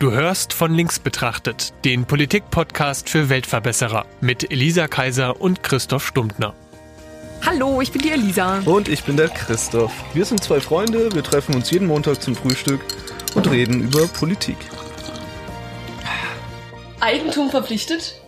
[0.00, 6.54] Du hörst von links betrachtet, den Politik-Podcast für Weltverbesserer mit Elisa Kaiser und Christoph Stumptner.
[7.44, 8.60] Hallo, ich bin die Elisa.
[8.64, 9.92] Und ich bin der Christoph.
[10.14, 12.80] Wir sind zwei Freunde, wir treffen uns jeden Montag zum Frühstück
[13.34, 14.56] und reden über Politik.
[17.00, 18.22] Eigentum verpflichtet?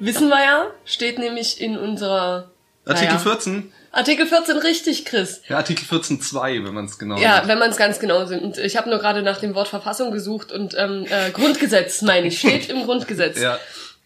[0.00, 2.50] Wissen wir ja, steht nämlich in unserer
[2.88, 3.72] Artikel naja, 14?
[3.92, 5.42] Artikel 14 richtig, Chris.
[5.48, 7.48] Ja, Artikel 14.2, wenn man es genau Ja, sagt.
[7.48, 8.58] wenn man es ganz genau sind.
[8.58, 12.38] Ich habe nur gerade nach dem Wort Verfassung gesucht und ähm, äh, Grundgesetz, meine ich,
[12.38, 13.40] steht im Grundgesetz.
[13.40, 13.58] Ja.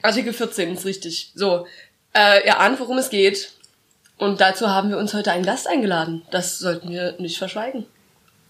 [0.02, 1.32] Artikel 14 ist richtig.
[1.34, 1.66] So,
[2.14, 3.52] äh, ihr ahnt, worum es geht.
[4.18, 6.23] Und dazu haben wir uns heute einen Gast eingeladen.
[6.30, 7.87] Das sollten wir nicht verschweigen.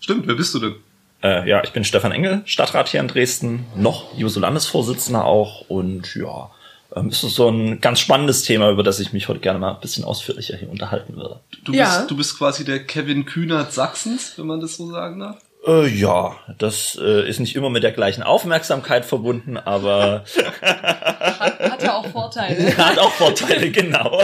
[0.01, 0.75] Stimmt, wer bist du denn?
[1.23, 6.51] Äh, ja, ich bin Stefan Engel, Stadtrat hier in Dresden, noch Juso-Landesvorsitzender auch und ja,
[6.95, 9.75] ähm, es ist so ein ganz spannendes Thema, über das ich mich heute gerne mal
[9.75, 11.41] ein bisschen ausführlicher hier unterhalten würde.
[11.65, 11.99] Du, Ja.
[11.99, 15.37] bist, du bist quasi der Kevin Kühnert Sachsens, wenn man das so sagen darf.
[15.65, 20.25] Äh, ja, das äh, ist nicht immer mit der gleichen Aufmerksamkeit verbunden, aber
[20.61, 22.77] Hat, hat ja auch Vorteile.
[22.77, 24.23] hat auch Vorteile, genau.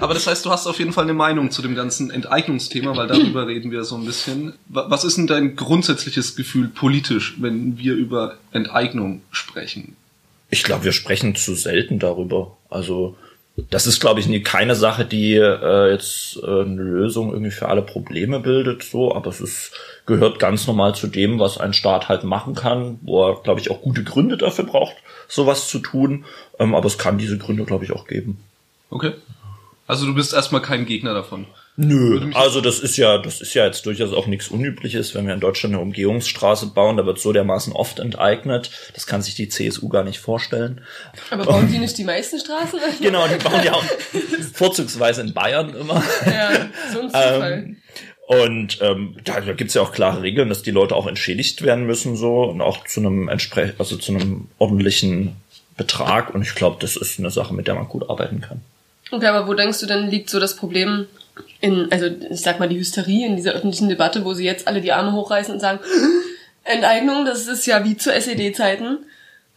[0.00, 3.06] Aber das heißt, du hast auf jeden Fall eine Meinung zu dem ganzen Enteignungsthema, weil
[3.06, 4.52] darüber reden wir so ein bisschen.
[4.68, 9.96] Wa- Was ist denn dein grundsätzliches Gefühl politisch, wenn wir über Enteignung sprechen?
[10.50, 12.56] Ich glaube, wir sprechen zu selten darüber.
[12.70, 13.16] Also
[13.70, 17.68] das ist, glaube ich, nie keine Sache, die äh, jetzt äh, eine Lösung irgendwie für
[17.68, 19.72] alle Probleme bildet, so, aber es ist,
[20.04, 23.70] gehört ganz normal zu dem, was ein Staat halt machen kann, wo er, glaube ich,
[23.70, 26.26] auch gute Gründe dafür braucht, sowas zu tun.
[26.58, 28.38] Ähm, aber es kann diese Gründe, glaube ich, auch geben.
[28.90, 29.12] Okay.
[29.86, 31.46] Also du bist erstmal kein Gegner davon.
[31.78, 35.34] Nö, also das ist ja, das ist ja jetzt durchaus auch nichts Unübliches, wenn wir
[35.34, 38.70] in Deutschland eine Umgehungsstraße bauen, da wird so dermaßen oft enteignet.
[38.94, 40.80] Das kann sich die CSU gar nicht vorstellen.
[41.30, 42.80] Aber bauen die nicht die meisten Straßen?
[43.00, 43.84] Genau, die bauen ja auch
[44.54, 46.02] vorzugsweise in Bayern immer.
[46.24, 46.50] Ja,
[46.92, 47.52] so ein Zufall.
[47.52, 47.76] Ähm,
[48.26, 51.86] und ähm, da, da gibt's ja auch klare Regeln, dass die Leute auch entschädigt werden
[51.86, 55.36] müssen so und auch zu einem entsprech also zu einem ordentlichen
[55.76, 56.34] Betrag.
[56.34, 58.62] Und ich glaube, das ist eine Sache, mit der man gut arbeiten kann.
[59.10, 61.06] Okay, aber wo denkst du denn liegt so das Problem
[61.60, 64.80] in, also ich sag mal die Hysterie in dieser öffentlichen Debatte, wo sie jetzt alle
[64.80, 65.80] die Arme hochreißen und sagen,
[66.64, 68.98] Enteignung, das ist ja wie zu SED-Zeiten.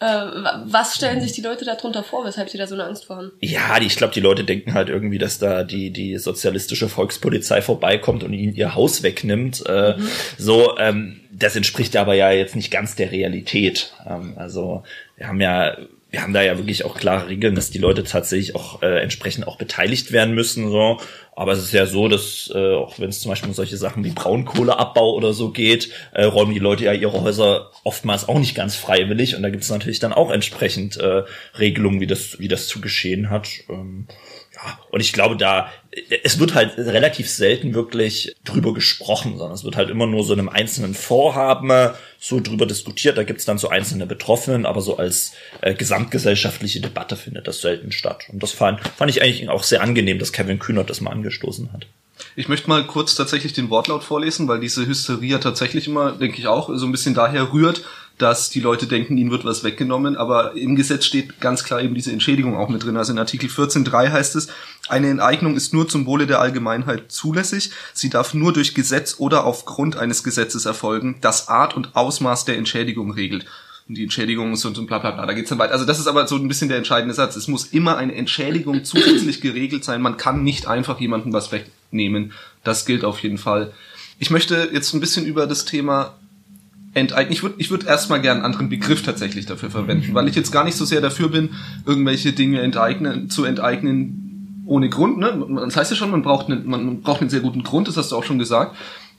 [0.02, 3.06] Äh, wa- was stellen sich die Leute darunter vor, weshalb sie da so eine Angst
[3.06, 3.32] vor haben?
[3.42, 7.62] Ja, die, ich glaube, die Leute denken halt irgendwie, dass da die die sozialistische Volkspolizei
[7.62, 9.66] vorbeikommt und ihnen ihr Haus wegnimmt.
[9.66, 9.96] Äh,
[10.38, 13.92] So, ähm, das entspricht aber ja jetzt nicht ganz der Realität.
[14.08, 14.84] Ähm, also
[15.18, 15.76] wir haben ja
[16.12, 19.46] wir haben da ja wirklich auch klare Regeln, dass die Leute tatsächlich auch äh, entsprechend
[19.48, 20.72] auch beteiligt werden müssen.
[20.72, 21.00] So,
[21.40, 24.04] aber es ist ja so, dass äh, auch wenn es zum Beispiel um solche Sachen
[24.04, 28.56] wie Braunkohleabbau oder so geht, äh, räumen die Leute ja ihre Häuser oftmals auch nicht
[28.56, 31.24] ganz freiwillig und da gibt es natürlich dann auch entsprechend äh,
[31.58, 33.48] Regelungen, wie das wie das zu geschehen hat.
[33.70, 34.08] Ähm,
[34.54, 35.70] ja, und ich glaube, da,
[36.24, 40.34] es wird halt relativ selten wirklich drüber gesprochen, sondern es wird halt immer nur so
[40.34, 43.18] in einem einzelnen Vorhaben äh, so drüber diskutiert.
[43.18, 47.92] Da gibt's dann so einzelne Betroffenen, aber so als äh, gesamtgesellschaftliche Debatte findet das selten
[47.92, 48.26] statt.
[48.32, 51.74] Und das fand, fand ich eigentlich auch sehr angenehm, dass Kevin Kühnert das mal angestoßen
[51.74, 51.88] hat.
[52.36, 56.48] Ich möchte mal kurz tatsächlich den Wortlaut vorlesen, weil diese Hysterie tatsächlich immer, denke ich
[56.48, 57.84] auch, so ein bisschen daher rührt,
[58.20, 61.96] dass die Leute denken, ihnen wird was weggenommen, aber im Gesetz steht ganz klar eben
[61.96, 62.98] diese Entschädigung auch mit drin.
[62.98, 64.50] Also in Artikel 14.3 heißt es,
[64.90, 67.72] eine Enteignung ist nur zum Wohle der Allgemeinheit zulässig.
[67.94, 72.58] Sie darf nur durch Gesetz oder aufgrund eines Gesetzes erfolgen, das Art und Ausmaß der
[72.58, 73.46] Entschädigung regelt.
[73.88, 75.74] Und die Entschädigung ist und, und bla bla bla, da geht's dann weiter.
[75.74, 77.38] Also das ist aber so ein bisschen der entscheidende Satz.
[77.38, 80.02] Es muss immer eine Entschädigung zusätzlich geregelt sein.
[80.02, 82.34] Man kann nicht einfach jemandem was wegnehmen.
[82.66, 83.72] Das gilt auf jeden Fall.
[84.20, 86.19] Ich möchte jetzt ein bisschen über das Thema
[87.00, 87.34] enteignen.
[87.34, 90.52] Ich würde ich würd erstmal gerne einen anderen Begriff tatsächlich dafür verwenden, weil ich jetzt
[90.52, 91.50] gar nicht so sehr dafür bin,
[91.86, 95.18] irgendwelche Dinge enteignen, zu enteignen ohne Grund.
[95.18, 95.46] Ne?
[95.66, 98.12] Das heißt ja schon, man braucht, einen, man braucht einen sehr guten Grund, das hast
[98.12, 98.76] du auch schon gesagt.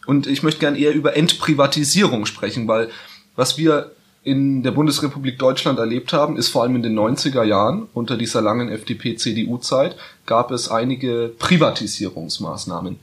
[0.07, 2.89] Und ich möchte gerne eher über Entprivatisierung sprechen, weil
[3.37, 3.93] was wir
[4.23, 8.43] in der Bundesrepublik Deutschland erlebt haben, ist vor allem in den 90er Jahren, unter dieser
[8.43, 12.99] langen FDP-CDU-Zeit, gab es einige Privatisierungsmaßnahmen.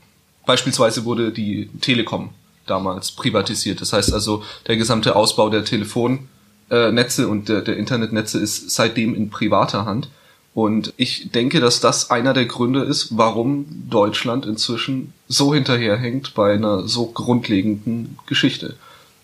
[0.46, 2.30] Beispielsweise wurde die Telekom
[2.70, 3.80] damals privatisiert.
[3.80, 9.30] Das heißt also, der gesamte Ausbau der Telefonnetze und der, der Internetnetze ist seitdem in
[9.30, 10.08] privater Hand.
[10.54, 16.54] Und ich denke, dass das einer der Gründe ist, warum Deutschland inzwischen so hinterherhängt bei
[16.54, 18.76] einer so grundlegenden Geschichte.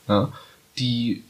[0.08, 0.30] Ja,
[0.78, 1.24] die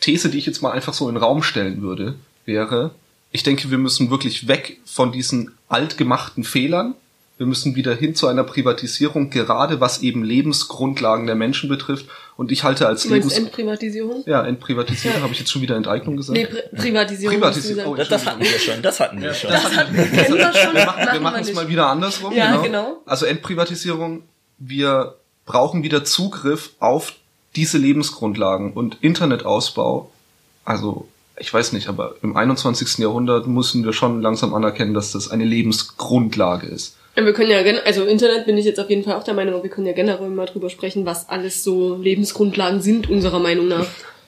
[0.00, 2.14] These, die ich jetzt mal einfach so in den Raum stellen würde,
[2.44, 2.92] wäre,
[3.32, 6.94] ich denke, wir müssen wirklich weg von diesen altgemachten Fehlern.
[7.38, 12.06] Wir müssen wieder hin zu einer Privatisierung, gerade was eben Lebensgrundlagen der Menschen betrifft.
[12.36, 13.38] Und ich halte als Lebens...
[13.38, 14.24] Entprivatisierung?
[14.26, 15.18] Ja, Entprivatisierung.
[15.18, 15.22] Ja.
[15.22, 16.36] Habe ich jetzt schon wieder Enteignung gesagt?
[16.36, 17.36] Nee, Pri Privatisierung.
[17.36, 17.94] Privatisierung.
[17.94, 19.50] du Das, das hatten wir schon, das hatten wir schon.
[19.50, 22.34] Das hat, kennen wir schon, wir machen, wir machen es mal wieder andersrum.
[22.34, 23.02] Ja, genau.
[23.06, 24.24] Also Entprivatisierung,
[24.58, 25.14] wir
[25.46, 27.14] brauchen wieder Zugriff auf
[27.54, 30.10] diese Lebensgrundlagen und Internetausbau
[30.64, 31.08] Also,
[31.38, 32.98] ich weiß nicht, aber im 21.
[32.98, 36.97] Jahrhundert müssen wir schon langsam anerkennen, dass das eine Lebensgrundlage ist.
[37.18, 39.54] Ja, Wir können ja, also Internet bin ich jetzt auf jeden Fall auch der Meinung,
[39.54, 43.66] aber wir können ja generell mal drüber sprechen, was alles so Lebensgrundlagen sind, unserer Meinung
[43.66, 43.86] nach.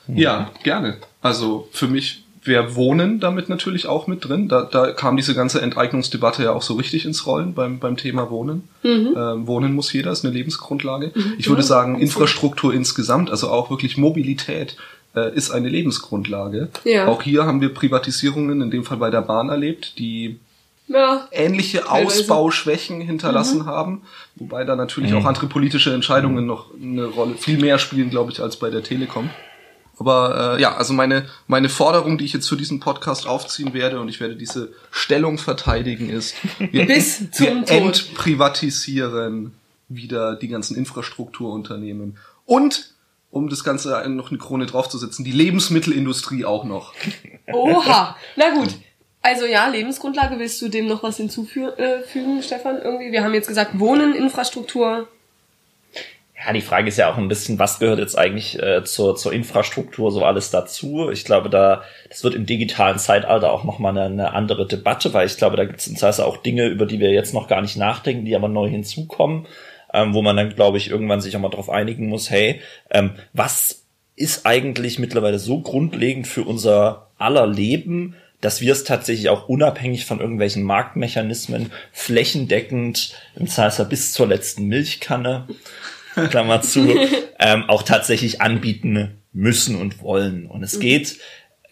[0.08, 0.96] Ja, gerne.
[1.22, 4.48] Also für mich wäre Wohnen damit natürlich auch mit drin.
[4.48, 8.30] Da, da kam diese ganze Enteignungsdebatte ja auch so richtig ins Rollen beim, beim Thema
[8.30, 8.68] Wohnen.
[9.16, 11.12] Ähm, Wohnen muss jeder, ist eine Lebensgrundlage.
[11.38, 14.76] Ich würde sagen, Infrastruktur insgesamt, also auch wirklich Mobilität,
[15.14, 16.70] äh, ist eine Lebensgrundlage.
[16.84, 17.06] Ja.
[17.06, 20.40] Auch hier haben wir Privatisierungen, in dem Fall bei der Bahn erlebt, die
[20.92, 22.06] Ja, ähnliche Teilweise.
[22.06, 24.02] Ausbauschwächen hinterlassen haben,
[24.34, 28.40] wobei da natürlich auch andere politische Entscheidungen noch eine Rolle, viel mehr spielen, glaube ich,
[28.40, 29.30] als bei der Telekom.
[30.00, 34.00] Aber äh, ja, also meine meine Forderung, die ich jetzt für diesen Podcast aufziehen werde
[34.00, 37.70] und ich werde diese Stellung verteidigen, ist, wir, Bis wir zum Tod.
[37.70, 39.52] entprivatisieren
[39.88, 42.16] wieder die ganzen Infrastrukturunternehmen
[42.46, 42.94] und
[43.30, 46.94] um das Ganze noch eine Krone draufzusetzen, die Lebensmittelindustrie auch noch.
[47.52, 48.16] Oha.
[48.34, 48.74] Na gut.
[49.22, 52.80] Also ja, Lebensgrundlage, willst du dem noch was hinzufügen, äh, Stefan?
[52.82, 53.12] Irgendwie?
[53.12, 55.08] Wir haben jetzt gesagt, Wohnen, Infrastruktur.
[56.42, 59.34] Ja, die Frage ist ja auch ein bisschen, was gehört jetzt eigentlich äh, zur, zur
[59.34, 61.10] Infrastruktur so alles dazu?
[61.10, 65.26] Ich glaube, da das wird im digitalen Zeitalter auch nochmal eine, eine andere Debatte, weil
[65.26, 67.76] ich glaube, da gibt es heißt auch Dinge, über die wir jetzt noch gar nicht
[67.76, 69.46] nachdenken, die aber neu hinzukommen,
[69.92, 73.16] ähm, wo man dann, glaube ich, irgendwann sich auch mal darauf einigen muss, hey, ähm,
[73.34, 73.84] was
[74.16, 80.06] ist eigentlich mittlerweile so grundlegend für unser aller Leben, dass wir es tatsächlich auch unabhängig
[80.06, 85.46] von irgendwelchen Marktmechanismen flächendeckend, im Zeiser bis zur letzten Milchkanne,
[86.14, 86.94] Klammer zu,
[87.38, 90.46] ähm, auch tatsächlich anbieten müssen und wollen.
[90.46, 91.18] Und es geht,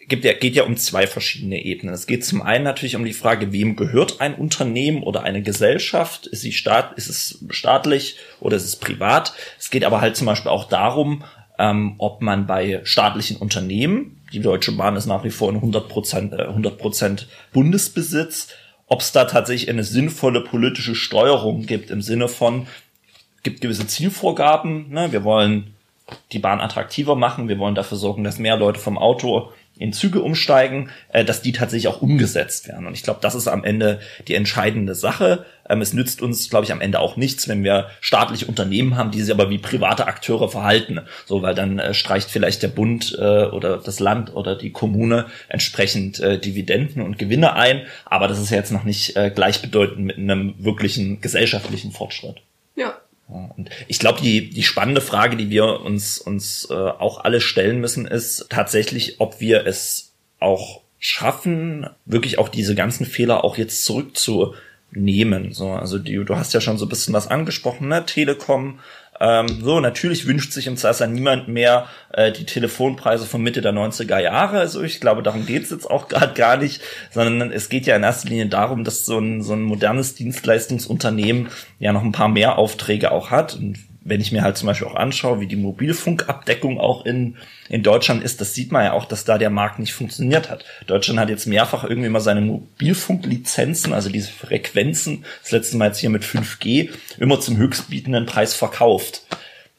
[0.07, 1.93] gibt ja, geht ja um zwei verschiedene Ebenen.
[1.93, 6.27] Es geht zum einen natürlich um die Frage, wem gehört ein Unternehmen oder eine Gesellschaft?
[6.27, 9.33] Ist sie staat, ist es staatlich oder ist es privat?
[9.57, 11.23] Es geht aber halt zum Beispiel auch darum,
[11.59, 15.89] ähm, ob man bei staatlichen Unternehmen, die Deutsche Bahn ist nach wie vor in 100
[15.89, 18.47] Prozent, äh, 100 Prozent Bundesbesitz,
[18.87, 22.65] ob es da tatsächlich eine sinnvolle politische Steuerung gibt im Sinne von,
[23.43, 24.89] gibt gewisse Zielvorgaben.
[24.89, 25.11] Ne?
[25.11, 25.75] Wir wollen
[26.31, 27.49] die Bahn attraktiver machen.
[27.49, 31.53] Wir wollen dafür sorgen, dass mehr Leute vom Auto in Züge umsteigen, äh, dass die
[31.53, 32.85] tatsächlich auch umgesetzt werden.
[32.85, 35.45] Und ich glaube, das ist am Ende die entscheidende Sache.
[35.67, 39.11] Ähm, es nützt uns, glaube ich, am Ende auch nichts, wenn wir staatliche Unternehmen haben,
[39.11, 40.99] die sich aber wie private Akteure verhalten.
[41.25, 45.27] So, weil dann äh, streicht vielleicht der Bund äh, oder das Land oder die Kommune
[45.47, 47.83] entsprechend äh, Dividenden und Gewinne ein.
[48.05, 52.41] Aber das ist ja jetzt noch nicht äh, gleichbedeutend mit einem wirklichen gesellschaftlichen Fortschritt.
[52.75, 52.95] Ja.
[53.29, 57.79] Und ich glaube, die, die spannende Frage, die wir uns, uns äh, auch alle stellen
[57.79, 63.85] müssen, ist tatsächlich, ob wir es auch schaffen, wirklich auch diese ganzen Fehler auch jetzt
[63.85, 65.53] zurückzunehmen.
[65.53, 68.05] So, also die, du hast ja schon so ein bisschen was angesprochen, ne?
[68.05, 68.79] Telekom.
[69.19, 73.73] Ähm, so, natürlich wünscht sich im Zeiser niemand mehr äh, die Telefonpreise von Mitte der
[73.73, 74.59] 90er Jahre.
[74.59, 76.81] Also ich glaube, darum geht's jetzt auch gerade gar nicht,
[77.11, 81.49] sondern es geht ja in erster Linie darum, dass so ein, so ein modernes Dienstleistungsunternehmen
[81.79, 83.55] ja noch ein paar mehr Aufträge auch hat.
[83.55, 83.77] Und
[84.09, 87.37] wenn ich mir halt zum Beispiel auch anschaue, wie die Mobilfunkabdeckung auch in,
[87.69, 90.65] in Deutschland ist, das sieht man ja auch, dass da der Markt nicht funktioniert hat.
[90.87, 95.99] Deutschland hat jetzt mehrfach irgendwie mal seine Mobilfunklizenzen, also diese Frequenzen, das letzte Mal jetzt
[95.99, 96.89] hier mit 5G,
[97.19, 99.23] immer zum höchstbietenden Preis verkauft.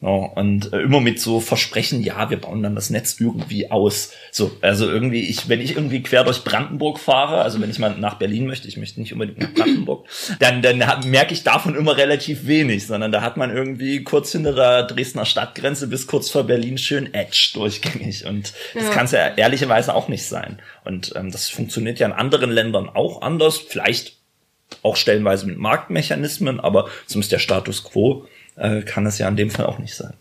[0.03, 4.11] Ja, und äh, immer mit so Versprechen, ja, wir bauen dann das Netz irgendwie aus.
[4.31, 7.95] So, also irgendwie, ich, wenn ich irgendwie quer durch Brandenburg fahre, also wenn ich mal
[7.99, 10.07] nach Berlin möchte, ich möchte nicht unbedingt nach Brandenburg,
[10.39, 14.53] dann, dann merke ich davon immer relativ wenig, sondern da hat man irgendwie kurz hinter
[14.53, 18.25] der Dresdner Stadtgrenze bis kurz vor Berlin schön Edge durchgängig.
[18.25, 18.89] Und das Ja.
[18.89, 20.59] kann es ja ehrlicherweise auch nicht sein.
[20.83, 24.17] Und ähm, das funktioniert ja in anderen Ländern auch anders, vielleicht
[24.81, 29.49] auch stellenweise mit Marktmechanismen, aber zumindest der Status quo äh, kann es ja in dem
[29.49, 30.13] Fall auch nicht sein.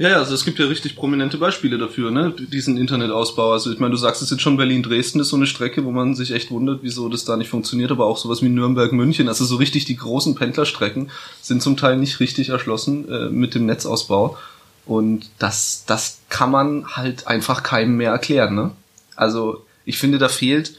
[0.00, 2.32] Ja, ja, also es gibt ja richtig prominente Beispiele dafür, ne?
[2.32, 3.52] Diesen Internetausbau.
[3.52, 6.14] Also ich meine, du sagst es jetzt schon, Berlin-Dresden ist so eine Strecke, wo man
[6.14, 9.56] sich echt wundert, wieso das da nicht funktioniert, aber auch sowas wie Nürnberg-München, also so
[9.56, 11.10] richtig die großen Pendlerstrecken
[11.42, 14.38] sind zum Teil nicht richtig erschlossen äh, mit dem Netzausbau.
[14.86, 18.70] Und das, das kann man halt einfach keinem mehr erklären, ne?
[19.16, 20.76] Also ich finde, da fehlt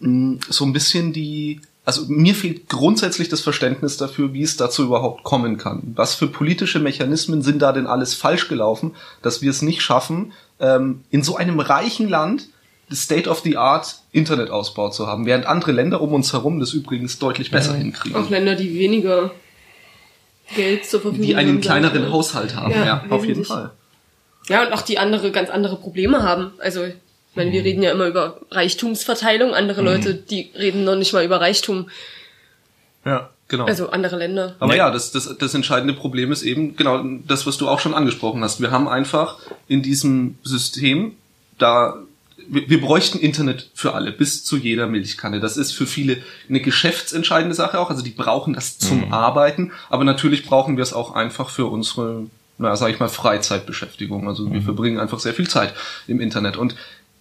[0.00, 4.84] mh, so ein bisschen die, also mir fehlt grundsätzlich das Verständnis dafür, wie es dazu
[4.84, 5.92] überhaupt kommen kann.
[5.96, 10.32] Was für politische Mechanismen sind da denn alles falsch gelaufen, dass wir es nicht schaffen,
[10.60, 12.48] ähm, in so einem reichen Land
[12.88, 17.74] das State-of-the-Art Internetausbau zu haben, während andere Länder um uns herum das übrigens deutlich besser
[17.74, 18.16] hinkriegen.
[18.16, 19.32] Auch Länder, die weniger
[20.54, 22.12] Geld zur Verfügung Die einen haben, sag ich kleineren.
[22.12, 23.44] Haushalt haben, Ja, ja, auf jeden.
[23.44, 23.70] Fall.
[24.48, 26.52] Ja, und auch die andere, ganz andere Probleme haben.
[26.58, 26.86] Also,
[27.34, 29.54] ich meine, wir reden ja immer über Reichtumsverteilung.
[29.54, 31.90] Andere Leute, die reden noch nicht mal über Reichtum.
[33.04, 33.64] Ja, genau.
[33.64, 34.54] Also andere Länder.
[34.60, 37.92] Aber ja, das, das, das entscheidende Problem ist eben genau das, was du auch schon
[37.92, 38.60] angesprochen hast.
[38.60, 41.16] Wir haben einfach in diesem System,
[41.58, 41.96] da
[42.46, 45.40] wir, wir bräuchten Internet für alle, bis zu jeder Milchkanne.
[45.40, 47.90] Das ist für viele eine geschäftsentscheidende Sache auch.
[47.90, 52.26] Also die brauchen das zum Arbeiten, aber natürlich brauchen wir es auch einfach für unsere,
[52.58, 54.28] na, sag ich mal, Freizeitbeschäftigung.
[54.28, 55.74] Also wir verbringen einfach sehr viel Zeit
[56.06, 56.56] im Internet.
[56.56, 56.76] Und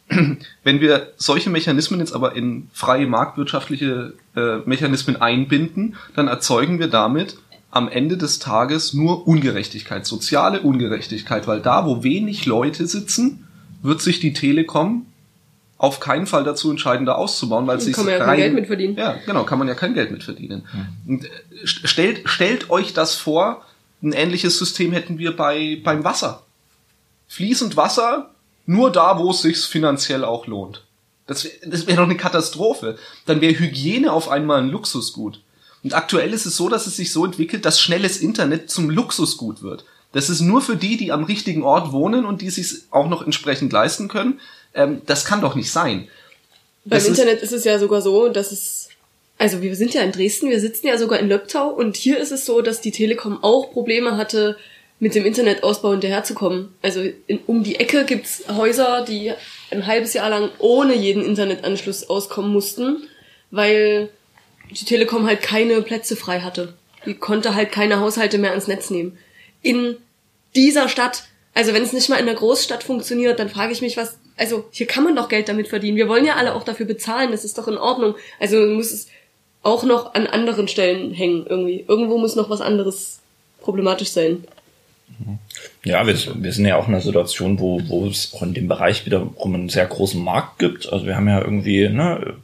[0.64, 6.88] wenn wir solche Mechanismen jetzt aber in freie marktwirtschaftliche äh, Mechanismen einbinden, dann erzeugen wir
[6.88, 7.38] damit
[7.72, 13.48] am Ende des Tages nur Ungerechtigkeit, soziale Ungerechtigkeit, weil da, wo wenig Leute sitzen,
[13.82, 15.08] wird sich die Telekom
[15.80, 18.38] auf keinen Fall dazu entscheiden, da auszubauen, weil es sich Kann man ja kein rein,
[18.38, 18.96] Geld mit verdienen.
[18.96, 20.64] Ja, genau, kann man ja kein Geld mit verdienen.
[21.08, 21.30] Und äh,
[21.66, 23.66] st- stellt, stellt euch das vor,
[24.02, 26.44] ein ähnliches System hätten wir bei, beim Wasser.
[27.28, 28.30] Fließend Wasser,
[28.66, 30.84] nur da, wo es sich finanziell auch lohnt.
[31.28, 32.98] Das wäre das wär doch eine Katastrophe.
[33.26, 35.40] Dann wäre Hygiene auf einmal ein Luxusgut.
[35.84, 39.62] Und aktuell ist es so, dass es sich so entwickelt, dass schnelles Internet zum Luxusgut
[39.64, 39.86] wird.
[40.14, 43.22] Das ist nur für die, die am richtigen Ort wohnen und die sich auch noch
[43.24, 44.40] entsprechend leisten können.
[44.74, 46.08] Ähm, das kann doch nicht sein.
[46.86, 48.90] Beim Das ist- Internet ist es ja sogar so, dass es,
[49.38, 52.32] also wir sind ja in Dresden, wir sitzen ja sogar in Löbtau und hier ist
[52.32, 54.58] es so, dass die Telekom auch Probleme hatte,
[55.04, 56.74] mit dem Internetausbau hinterherzukommen.
[56.82, 59.34] Also in, um die Ecke gibt's Häuser, die
[59.70, 63.04] ein halbes Jahr lang ohne jeden Internetanschluss auskommen mussten,
[63.52, 64.08] weil
[64.72, 66.74] die Telekom halt keine Plätze frei hatte.
[67.06, 69.18] Die konnte halt keine Haushalte mehr ans Netz nehmen.
[69.62, 69.98] In
[70.56, 73.98] dieser Stadt, also wenn es nicht mal in der Großstadt funktioniert, dann frage ich mich,
[73.98, 75.98] was, also hier kann man doch Geld damit verdienen.
[75.98, 78.16] Wir wollen ja alle auch dafür bezahlen, das ist doch in Ordnung.
[78.40, 79.10] Also muss es
[79.64, 81.84] auch noch an anderen Stellen hängen irgendwie.
[81.90, 83.20] Irgendwo muss noch was anderes
[83.60, 84.46] problematisch sein.
[85.84, 88.68] Ja, wir, wir sind ja auch in einer Situation, wo, wo es auch in dem
[88.68, 90.92] Bereich wiederum einen sehr großen Markt gibt.
[90.92, 92.36] Also wir haben ja irgendwie ne,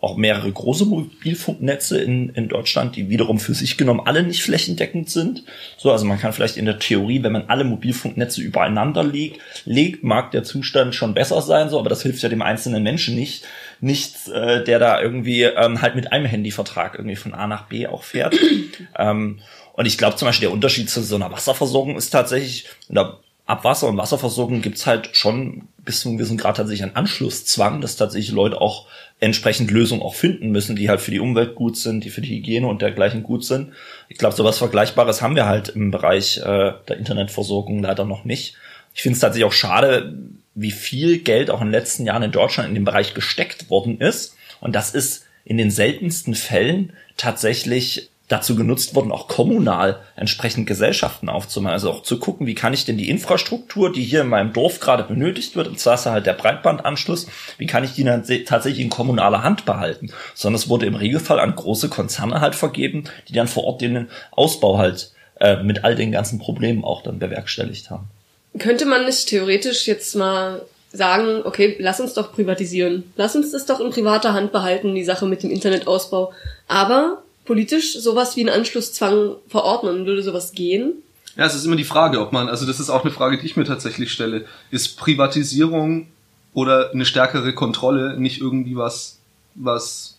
[0.00, 5.10] auch mehrere große Mobilfunknetze in, in Deutschland, die wiederum für sich genommen alle nicht flächendeckend
[5.10, 5.44] sind.
[5.76, 10.04] So, also man kann vielleicht in der Theorie, wenn man alle Mobilfunknetze übereinander legt, legt,
[10.04, 13.44] mag der Zustand schon besser sein, so, aber das hilft ja dem einzelnen Menschen nicht.
[13.80, 17.86] Nichts, äh, der da irgendwie ähm, halt mit einem Handyvertrag irgendwie von A nach B
[17.86, 18.36] auch fährt.
[18.98, 19.40] ähm,
[19.78, 23.20] und ich glaube zum Beispiel, der Unterschied zu so einer Wasserversorgung ist tatsächlich, in der
[23.46, 27.94] Abwasser- und Wasserversorgung gibt's halt schon bis zu einem gewissen Grad tatsächlich einen Anschlusszwang, dass
[27.94, 28.88] tatsächlich Leute auch
[29.20, 32.28] entsprechend Lösungen auch finden müssen, die halt für die Umwelt gut sind, die für die
[32.30, 33.72] Hygiene und dergleichen gut sind.
[34.08, 38.56] Ich glaube, sowas Vergleichbares haben wir halt im Bereich äh, der Internetversorgung leider noch nicht.
[38.96, 40.12] Ich finde es tatsächlich auch schade,
[40.56, 44.00] wie viel Geld auch in den letzten Jahren in Deutschland in dem Bereich gesteckt worden
[44.00, 44.34] ist.
[44.60, 51.28] Und das ist in den seltensten Fällen tatsächlich dazu genutzt worden, auch kommunal entsprechend Gesellschaften
[51.28, 51.72] aufzumachen.
[51.72, 54.80] Also auch zu gucken, wie kann ich denn die Infrastruktur, die hier in meinem Dorf
[54.80, 58.80] gerade benötigt wird, und zwar ist halt der Breitbandanschluss, wie kann ich die dann tatsächlich
[58.80, 60.10] in kommunaler Hand behalten?
[60.34, 64.08] Sondern es wurde im Regelfall an große Konzerne halt vergeben, die dann vor Ort den
[64.30, 68.10] Ausbau halt äh, mit all den ganzen Problemen auch dann bewerkstelligt haben.
[68.58, 73.12] Könnte man nicht theoretisch jetzt mal sagen, okay, lass uns doch privatisieren.
[73.16, 76.32] Lass uns das doch in privater Hand behalten, die Sache mit dem Internetausbau.
[76.66, 81.02] Aber politisch sowas wie einen Anschlusszwang verordnen, würde sowas gehen?
[81.34, 83.46] Ja, es ist immer die Frage, ob man, also das ist auch eine Frage, die
[83.46, 84.44] ich mir tatsächlich stelle.
[84.70, 86.08] Ist Privatisierung
[86.52, 89.18] oder eine stärkere Kontrolle nicht irgendwie was,
[89.54, 90.18] was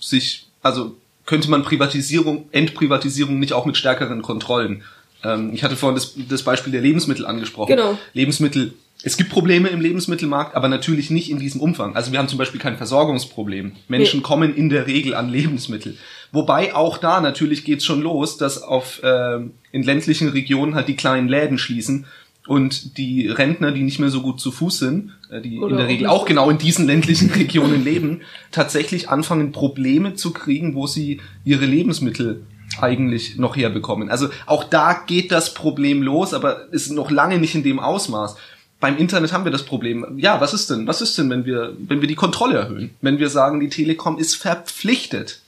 [0.00, 0.96] sich, also
[1.26, 4.82] könnte man Privatisierung, Entprivatisierung nicht auch mit stärkeren Kontrollen?
[5.22, 7.76] Ähm, ich hatte vorhin das, das Beispiel der Lebensmittel angesprochen.
[7.76, 7.98] Genau.
[8.14, 8.72] Lebensmittel,
[9.02, 11.94] es gibt Probleme im Lebensmittelmarkt, aber natürlich nicht in diesem Umfang.
[11.94, 13.72] Also wir haben zum Beispiel kein Versorgungsproblem.
[13.88, 15.96] Menschen kommen in der Regel an Lebensmittel.
[16.32, 20.96] Wobei auch da natürlich geht's schon los, dass auf ähm, in ländlichen Regionen halt die
[20.96, 22.06] kleinen Läden schließen
[22.46, 25.76] und die Rentner, die nicht mehr so gut zu Fuß sind, äh, die Oder in
[25.78, 30.86] der Regel auch genau in diesen ländlichen Regionen leben, tatsächlich anfangen Probleme zu kriegen, wo
[30.86, 32.42] sie ihre Lebensmittel
[32.80, 34.10] eigentlich noch herbekommen.
[34.10, 38.36] Also auch da geht das Problem los, aber ist noch lange nicht in dem Ausmaß.
[38.78, 40.18] Beim Internet haben wir das Problem.
[40.18, 40.86] Ja, was ist denn?
[40.86, 42.94] Was ist denn, wenn wir, wenn wir die Kontrolle erhöhen?
[43.00, 45.40] Wenn wir sagen, die Telekom ist verpflichtet,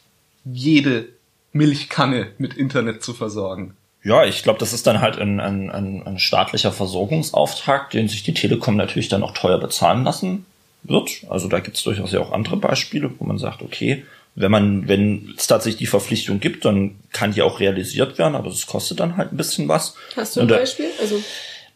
[0.45, 1.09] jede
[1.53, 3.75] Milchkanne mit Internet zu versorgen.
[4.03, 8.23] Ja, ich glaube, das ist dann halt ein, ein, ein, ein staatlicher Versorgungsauftrag, den sich
[8.23, 10.47] die Telekom natürlich dann auch teuer bezahlen lassen
[10.85, 11.25] wird.
[11.29, 14.05] Also da gibt es durchaus ja auch andere Beispiele, wo man sagt, okay,
[14.35, 18.51] wenn man, wenn es tatsächlich die Verpflichtung gibt, dann kann die auch realisiert werden, aber
[18.51, 19.95] es kostet dann halt ein bisschen was.
[20.17, 20.91] Hast du ein Und Beispiel?
[21.01, 21.21] Also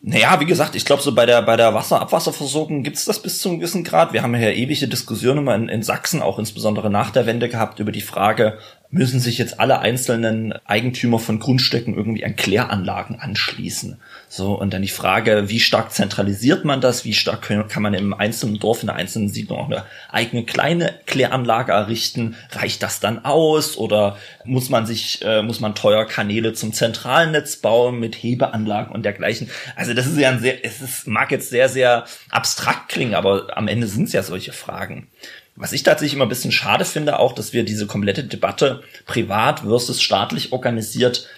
[0.05, 3.39] Naja, wie gesagt, ich glaube, so bei der, bei der Wasser Abwasserversorgung gibt's das bis
[3.39, 4.13] zu einem gewissen Grad.
[4.13, 7.79] Wir haben ja ewige Diskussionen immer in, in Sachsen, auch insbesondere nach der Wende gehabt,
[7.79, 8.59] über die Frage,
[8.91, 14.01] müssen sich jetzt alle einzelnen Eigentümer von Grundstücken irgendwie an Kläranlagen anschließen?
[14.29, 17.05] So, und dann die Frage, wie stark zentralisiert man das?
[17.05, 20.95] Wie stark kann man im einzelnen Dorf, in der einzelnen Siedlung auch eine eigene kleine
[21.13, 22.37] Abkläranlage errichten.
[22.51, 27.33] Reicht das dann aus oder muss man sich, äh, muss man teuer Kanäle zum zentralen
[27.33, 29.51] Netz bauen mit Hebeanlagen und dergleichen?
[29.77, 33.57] Also das ist ja ein sehr, es ist, mag jetzt sehr, sehr abstrakt klingen, aber
[33.57, 35.09] am Ende sind es ja solche Fragen.
[35.55, 39.61] Was ich tatsächlich immer ein bisschen schade finde, auch, dass wir diese komplette Debatte privat
[39.61, 41.29] versus staatlich organisiert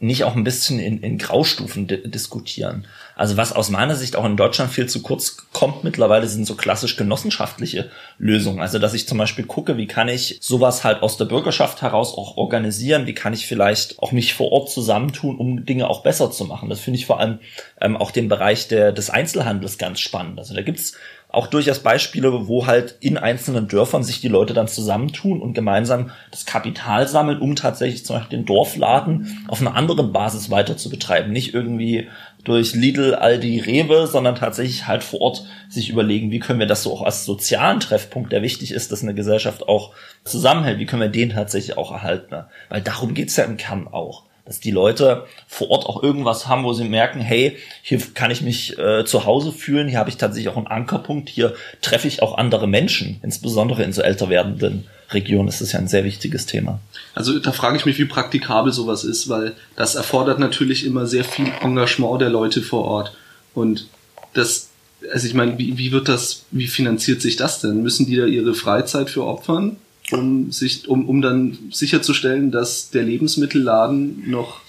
[0.00, 2.86] nicht auch ein bisschen in, in Graustufen di diskutieren.
[3.18, 6.54] Also was aus meiner Sicht auch in Deutschland viel zu kurz kommt mittlerweile, sind so
[6.54, 8.60] klassisch genossenschaftliche Lösungen.
[8.60, 12.14] Also dass ich zum Beispiel gucke, wie kann ich sowas halt aus der Bürgerschaft heraus
[12.16, 16.30] auch organisieren, wie kann ich vielleicht auch mich vor Ort zusammentun, um Dinge auch besser
[16.30, 16.68] zu machen.
[16.68, 17.40] Das finde ich vor allem
[17.80, 20.38] ähm, auch den Bereich der, des Einzelhandels ganz spannend.
[20.38, 20.92] Also da gibt's
[21.30, 26.10] auch durchaus Beispiele, wo halt in einzelnen Dörfern sich die Leute dann zusammentun und gemeinsam
[26.30, 30.88] das Kapital sammeln, um tatsächlich zum Beispiel den Dorfladen auf einer anderen Basis weiter zu
[30.88, 31.30] betreiben.
[31.30, 32.08] Nicht irgendwie
[32.44, 36.82] durch Lidl, Aldi, Rewe, sondern tatsächlich halt vor Ort sich überlegen, wie können wir das
[36.82, 39.92] so auch als sozialen Treffpunkt, der wichtig ist, dass eine Gesellschaft auch
[40.24, 42.44] zusammenhält, wie können wir den tatsächlich auch erhalten.
[42.70, 46.64] Weil darum geht's ja im Kern auch dass die Leute vor Ort auch irgendwas haben,
[46.64, 50.16] wo sie merken, hey, hier kann ich mich äh, zu Hause fühlen, hier habe ich
[50.16, 54.86] tatsächlich auch einen Ankerpunkt, hier treffe ich auch andere Menschen, insbesondere in so älter werdenden
[55.10, 56.80] Regionen ist das ja ein sehr wichtiges Thema.
[57.14, 61.24] Also da frage ich mich, wie praktikabel sowas ist, weil das erfordert natürlich immer sehr
[61.24, 63.14] viel Engagement der Leute vor Ort.
[63.52, 63.86] Und
[64.32, 64.68] das,
[65.12, 67.82] also ich meine, wie, wie wird das, wie finanziert sich das denn?
[67.82, 69.76] Müssen die da ihre Freizeit für opfern?
[70.12, 74.60] Um sich, um, um dann sicherzustellen, dass der Lebensmittelladen noch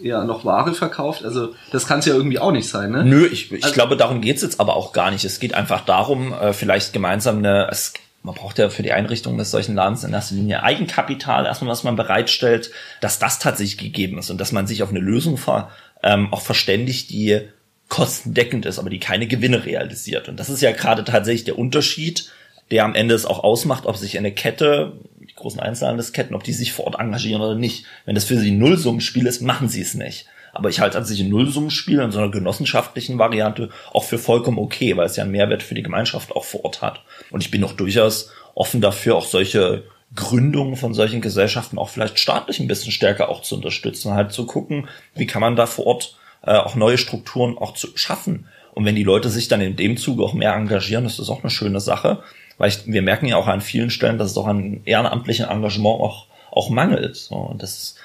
[0.00, 1.24] ja noch Ware verkauft.
[1.24, 3.04] Also das kann es ja irgendwie auch nicht sein, ne?
[3.04, 5.24] Nö, ich, ich also, glaube, darum geht's jetzt aber auch gar nicht.
[5.24, 9.38] Es geht einfach darum, äh, vielleicht gemeinsam eine, es, man braucht ja für die Einrichtung
[9.38, 12.70] des solchen Ladens in erster Linie Eigenkapital, erstmal, was man bereitstellt,
[13.00, 15.70] dass das tatsächlich gegeben ist und dass man sich auf eine Lösung ver,
[16.02, 17.40] ähm, auch verständigt, die
[17.88, 20.28] kostendeckend ist, aber die keine Gewinne realisiert.
[20.28, 22.30] Und das ist ja gerade tatsächlich der Unterschied
[22.72, 26.54] der am Ende es auch ausmacht, ob sich eine Kette, die großen Einzelhandelsketten, ob die
[26.54, 27.84] sich vor Ort engagieren oder nicht.
[28.06, 30.26] Wenn das für sie ein Nullsummenspiel ist, machen sie es nicht.
[30.54, 34.58] Aber ich halte an sich ein Nullsummenspiel in so einer genossenschaftlichen Variante auch für vollkommen
[34.58, 37.02] okay, weil es ja einen Mehrwert für die Gemeinschaft auch vor Ort hat.
[37.30, 39.84] Und ich bin auch durchaus offen dafür, auch solche
[40.16, 44.46] Gründungen von solchen Gesellschaften auch vielleicht staatlich ein bisschen stärker auch zu unterstützen, halt zu
[44.46, 48.46] gucken, wie kann man da vor Ort äh, auch neue Strukturen auch zu schaffen.
[48.72, 51.42] Und wenn die Leute sich dann in dem Zuge auch mehr engagieren, ist das auch
[51.42, 52.22] eine schöne Sache
[52.58, 56.00] weil ich, wir merken ja auch an vielen Stellen, dass es auch an ehrenamtlichen Engagement
[56.00, 57.16] auch, auch mangelt.
[57.16, 57.98] So, und das ist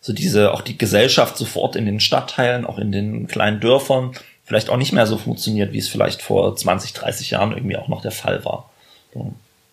[0.00, 4.12] so diese, auch die Gesellschaft sofort in den Stadtteilen, auch in den kleinen Dörfern,
[4.44, 7.88] vielleicht auch nicht mehr so funktioniert, wie es vielleicht vor 20, 30 Jahren irgendwie auch
[7.88, 8.70] noch der Fall war.
[9.14, 9.32] So,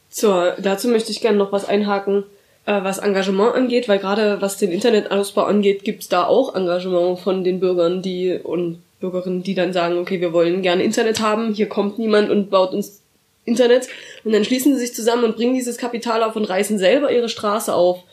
[0.10, 2.24] so dazu möchte ich gerne noch was einhaken,
[2.66, 7.44] äh, was Engagement angeht, weil gerade was den Internetausbau angeht, gibt's da auch Engagement von
[7.44, 11.68] den Bürgern, die und Bürgerinnen, die dann sagen, okay, wir wollen gerne Internet haben, hier
[11.68, 13.01] kommt niemand und baut uns
[13.46, 13.88] Internet
[14.24, 17.30] und dann schließen sie sich zusammen und bringen dieses Kapital auf und reißen selber ihre
[17.30, 18.04] Straße auf.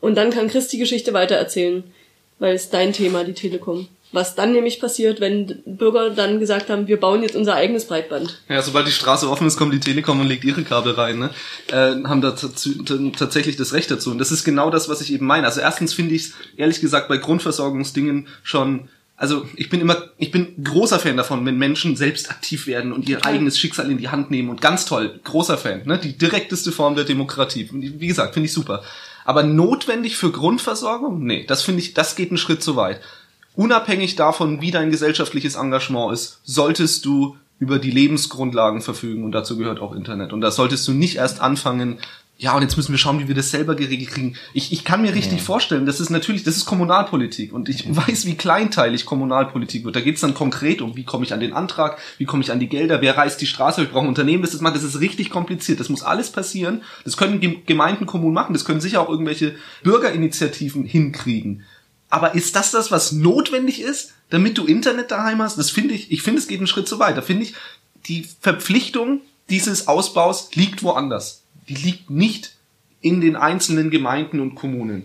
[0.00, 1.84] Und dann kann Chris die Geschichte weitererzählen,
[2.38, 3.88] weil es dein Thema, die Telekom.
[4.10, 8.40] Was dann nämlich passiert, wenn Bürger dann gesagt haben, wir bauen jetzt unser eigenes Breitband.
[8.48, 11.30] Ja, sobald die Straße offen ist, kommt die Telekom und legt ihre Kabel rein, ne?
[11.70, 14.10] Äh, haben da tatsächlich das Recht dazu.
[14.10, 15.46] Und das ist genau das, was ich eben meine.
[15.46, 20.30] Also erstens finde ich es, ehrlich gesagt, bei Grundversorgungsdingen schon also ich bin immer, ich
[20.30, 24.08] bin großer Fan davon, wenn Menschen selbst aktiv werden und ihr eigenes Schicksal in die
[24.08, 25.98] Hand nehmen und ganz toll, großer Fan, ne?
[25.98, 27.68] Die direkteste Form der Demokratie.
[27.72, 28.84] Wie gesagt, finde ich super.
[29.24, 31.24] Aber notwendig für Grundversorgung?
[31.24, 33.00] Nee, das finde ich, das geht einen Schritt zu weit.
[33.56, 39.58] Unabhängig davon, wie dein gesellschaftliches Engagement ist, solltest du über die Lebensgrundlagen verfügen und dazu
[39.58, 40.32] gehört auch Internet.
[40.32, 41.98] Und da solltest du nicht erst anfangen,
[42.40, 44.36] ja, und jetzt müssen wir schauen, wie wir das selber geregelt kriegen.
[44.54, 45.44] Ich, ich kann mir richtig ja.
[45.44, 49.96] vorstellen, das ist natürlich, das ist Kommunalpolitik und ich weiß, wie kleinteilig Kommunalpolitik wird.
[49.96, 52.60] Da geht's dann konkret um, wie komme ich an den Antrag, wie komme ich an
[52.60, 54.76] die Gelder, wer reißt die Straße, ich brauche ein Unternehmen, das das macht.
[54.76, 55.80] Das ist richtig kompliziert.
[55.80, 56.82] Das muss alles passieren.
[57.04, 61.64] Das können Gemeinden, Kommunen machen, das können sicher auch irgendwelche Bürgerinitiativen hinkriegen.
[62.08, 65.58] Aber ist das das, was notwendig ist, damit du Internet daheim hast?
[65.58, 67.16] Das finde ich, ich finde, es geht einen Schritt zu weit.
[67.16, 67.54] Da finde ich,
[68.06, 72.52] die Verpflichtung dieses Ausbaus liegt woanders die liegt nicht
[73.00, 75.04] in den einzelnen Gemeinden und Kommunen.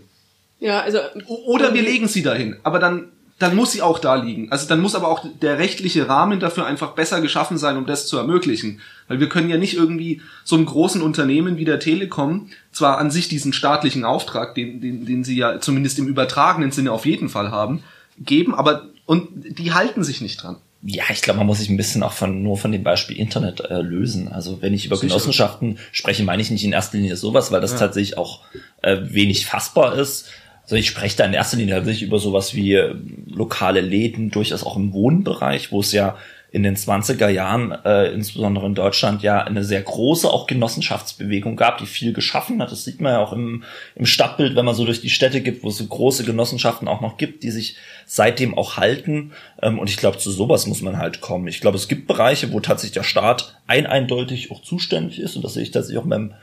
[0.60, 1.00] Ja, also.
[1.28, 4.52] Oder wir legen sie dahin, aber dann, dann muss sie auch da liegen.
[4.52, 8.08] Also dann muss aber auch der rechtliche Rahmen dafür einfach besser geschaffen sein, um das
[8.08, 8.80] zu ermöglichen.
[9.08, 13.12] Weil wir können ja nicht irgendwie so einem großen Unternehmen wie der Telekom zwar an
[13.12, 17.30] sich diesen staatlichen Auftrag, den, den, den sie ja zumindest im übertragenen Sinne auf jeden
[17.30, 17.84] Fall haben,
[18.18, 21.78] geben, aber und die halten sich nicht dran ja, ich glaube, man muss sich ein
[21.78, 24.28] bisschen auch von nur von dem Beispiel Internet äh, lösen.
[24.28, 25.08] Also wenn ich über Sicher.
[25.08, 27.78] Genossenschaften spreche, meine ich nicht in erster Linie sowas, weil das ja.
[27.78, 28.42] tatsächlich auch
[28.82, 30.30] äh, wenig fassbar ist.
[30.64, 32.96] Also ich spreche da in erster Linie tatsächlich über sowas wie äh,
[33.28, 36.18] lokale Läden, durchaus auch im Wohnbereich, wo es ja
[36.54, 41.80] in den 20er Jahren, äh, insbesondere in Deutschland, ja eine sehr große auch Genossenschaftsbewegung gab,
[41.80, 42.72] die viel geschaffen hat.
[42.72, 43.64] Das sieht man ja auch im,
[43.96, 47.02] im Stadtbild, wenn man so durch die Städte gibt, wo es so große Genossenschaften auch
[47.02, 49.32] noch gibt, die sich seitdem auch halten.
[49.64, 51.48] Ähm, und ich glaube, zu sowas muss man halt kommen.
[51.48, 55.36] Ich glaube, es gibt Bereiche, wo tatsächlich der Staat ein eindeutig auch zuständig ist.
[55.36, 56.36] Und das sehe ich tatsächlich auch beim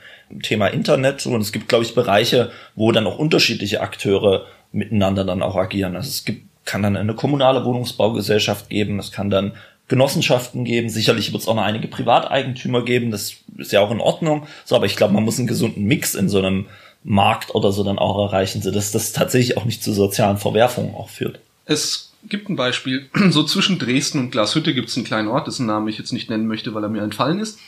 [0.43, 1.29] Thema Internet so.
[1.29, 5.95] Und es gibt, glaube ich, Bereiche, wo dann auch unterschiedliche Akteure miteinander dann auch agieren.
[5.95, 9.53] Also es gibt, kann dann eine kommunale Wohnungsbaugesellschaft geben, es kann dann
[9.91, 10.89] Genossenschaften geben.
[10.89, 13.11] Sicherlich wird es auch noch einige Privateigentümer geben.
[13.11, 14.47] Das ist ja auch in Ordnung.
[14.63, 16.65] So, aber ich glaube, man muss einen gesunden Mix in so einem
[17.03, 20.95] Markt oder so dann auch erreichen, so dass das tatsächlich auch nicht zu sozialen Verwerfungen
[20.95, 21.39] auch führt.
[21.65, 23.09] Es gibt ein Beispiel.
[23.31, 26.29] So zwischen Dresden und Glashütte gibt es einen kleinen Ort, dessen Namen ich jetzt nicht
[26.29, 27.59] nennen möchte, weil er mir entfallen ist.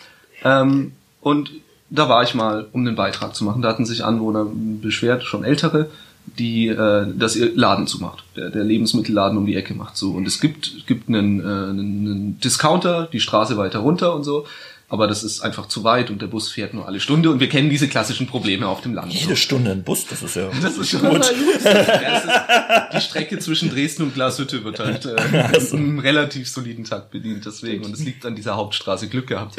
[0.46, 1.52] Ähm, und
[1.90, 3.62] da war ich mal, um einen Beitrag zu machen.
[3.62, 5.90] Da hatten sich Anwohner beschwert, schon ältere,
[6.38, 10.28] die äh, das ihr Laden zumacht, der, der Lebensmittelladen um die Ecke macht so und
[10.28, 14.46] es gibt gibt einen, äh, einen Discounter die Straße weiter runter und so,
[14.90, 17.50] aber das ist einfach zu weit und der Bus fährt nur alle Stunde und wir
[17.50, 19.14] kennen diese klassischen Probleme auf dem Land.
[19.14, 19.36] Jede so.
[19.36, 21.26] Stunde ein Bus, das ist ja das ist schon gut.
[22.94, 25.78] die Strecke zwischen Dresden und Glashütte wird halt äh, also.
[25.78, 29.56] in einem relativ soliden Takt bedient deswegen und es liegt an dieser Hauptstraße Glück gehabt.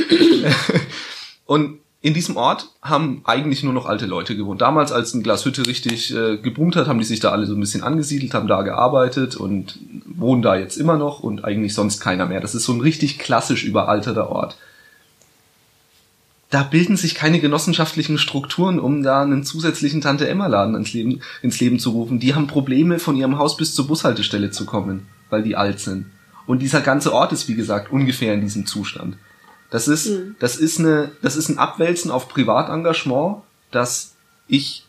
[1.47, 4.61] und in diesem Ort haben eigentlich nur noch alte Leute gewohnt.
[4.61, 7.61] Damals, als ein Glashütte richtig äh, geboomt hat, haben die sich da alle so ein
[7.61, 12.27] bisschen angesiedelt, haben da gearbeitet und wohnen da jetzt immer noch und eigentlich sonst keiner
[12.27, 12.43] mehr.
[12.43, 14.59] Das ist so ein richtig klassisch überalterter Ort.
[16.51, 21.79] Da bilden sich keine genossenschaftlichen Strukturen, um da einen zusätzlichen Tante-Emma-Laden ins Leben, ins Leben
[21.79, 22.21] zu rufen.
[22.21, 26.05] Die haben Probleme, von ihrem Haus bis zur Bushaltestelle zu kommen, weil die alt sind.
[26.45, 29.17] Und dieser ganze Ort ist, wie gesagt, ungefähr in diesem Zustand.
[29.71, 30.37] Das ist, mhm.
[30.39, 34.15] das ist eine, das ist ein Abwälzen auf Privatengagement, das
[34.47, 34.85] ich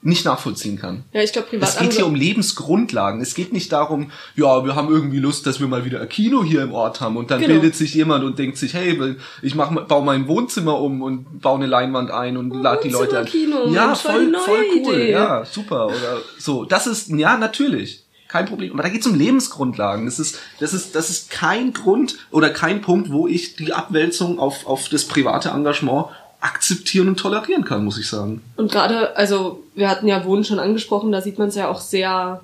[0.00, 1.04] nicht nachvollziehen kann.
[1.12, 3.20] Ja, ich glaube, Es geht hier um Lebensgrundlagen.
[3.20, 6.44] Es geht nicht darum, ja, wir haben irgendwie Lust, dass wir mal wieder ein Kino
[6.44, 7.54] hier im Ort haben und dann genau.
[7.54, 11.56] bildet sich jemand und denkt sich, hey, ich mach, baue mein Wohnzimmer um und baue
[11.56, 13.26] eine Leinwand ein und oh, lade die Leute ein.
[13.26, 15.10] Kino, ja, voll, voll cool, Idee.
[15.10, 16.64] ja, super oder so.
[16.64, 18.74] Das ist, ja, natürlich kein Problem.
[18.74, 20.04] Aber da geht es um Lebensgrundlagen.
[20.04, 24.38] Das ist, das ist, das ist kein Grund oder kein Punkt, wo ich die Abwälzung
[24.38, 26.06] auf, auf das private Engagement
[26.40, 28.42] akzeptieren und tolerieren kann, muss ich sagen.
[28.56, 31.80] Und gerade, also wir hatten ja Wohnen schon angesprochen, da sieht man es ja auch
[31.80, 32.40] sehr,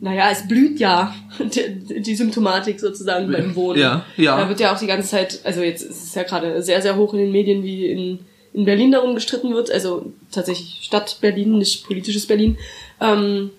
[0.00, 3.80] naja, es blüht ja die, die Symptomatik sozusagen beim Wohnen.
[3.80, 4.36] Ja, ja.
[4.36, 6.96] Da wird ja auch die ganze Zeit, also jetzt ist es ja gerade sehr, sehr
[6.96, 8.18] hoch in den Medien, wie in,
[8.52, 12.58] in Berlin darum gestritten wird, also tatsächlich Stadt Berlin, nicht politisches Berlin,
[13.00, 13.50] ähm,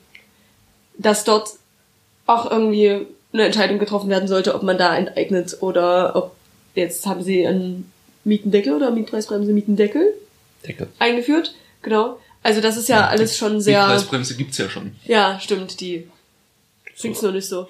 [0.97, 1.49] dass dort
[2.31, 6.35] auch irgendwie eine Entscheidung getroffen werden sollte, ob man da enteignet oder ob
[6.75, 7.91] jetzt haben sie einen
[8.23, 10.13] Mietendeckel oder Mietpreisbremse Mietendeckel
[10.67, 10.87] Deckel.
[10.99, 11.53] eingeführt.
[11.81, 12.19] Genau.
[12.43, 13.79] Also das ist ja, ja alles schon sehr.
[13.79, 14.95] Mietpreisbremse gibt's ja schon.
[15.05, 16.07] Ja, stimmt, die
[16.95, 17.09] so.
[17.21, 17.67] nur nicht so.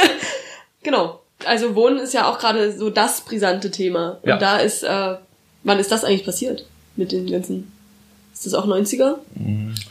[0.82, 1.20] genau.
[1.44, 4.18] Also Wohnen ist ja auch gerade so das brisante Thema.
[4.22, 4.38] Und ja.
[4.38, 5.16] da ist, äh,
[5.62, 6.66] wann ist das eigentlich passiert?
[6.96, 7.72] Mit den ganzen.
[8.32, 9.16] Ist das auch 90er?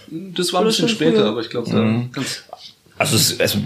[0.10, 1.26] Das war ein bisschen später, früher?
[1.26, 2.12] aber ich glaube, mhm.
[2.12, 2.44] ganz
[3.00, 3.60] also, es, also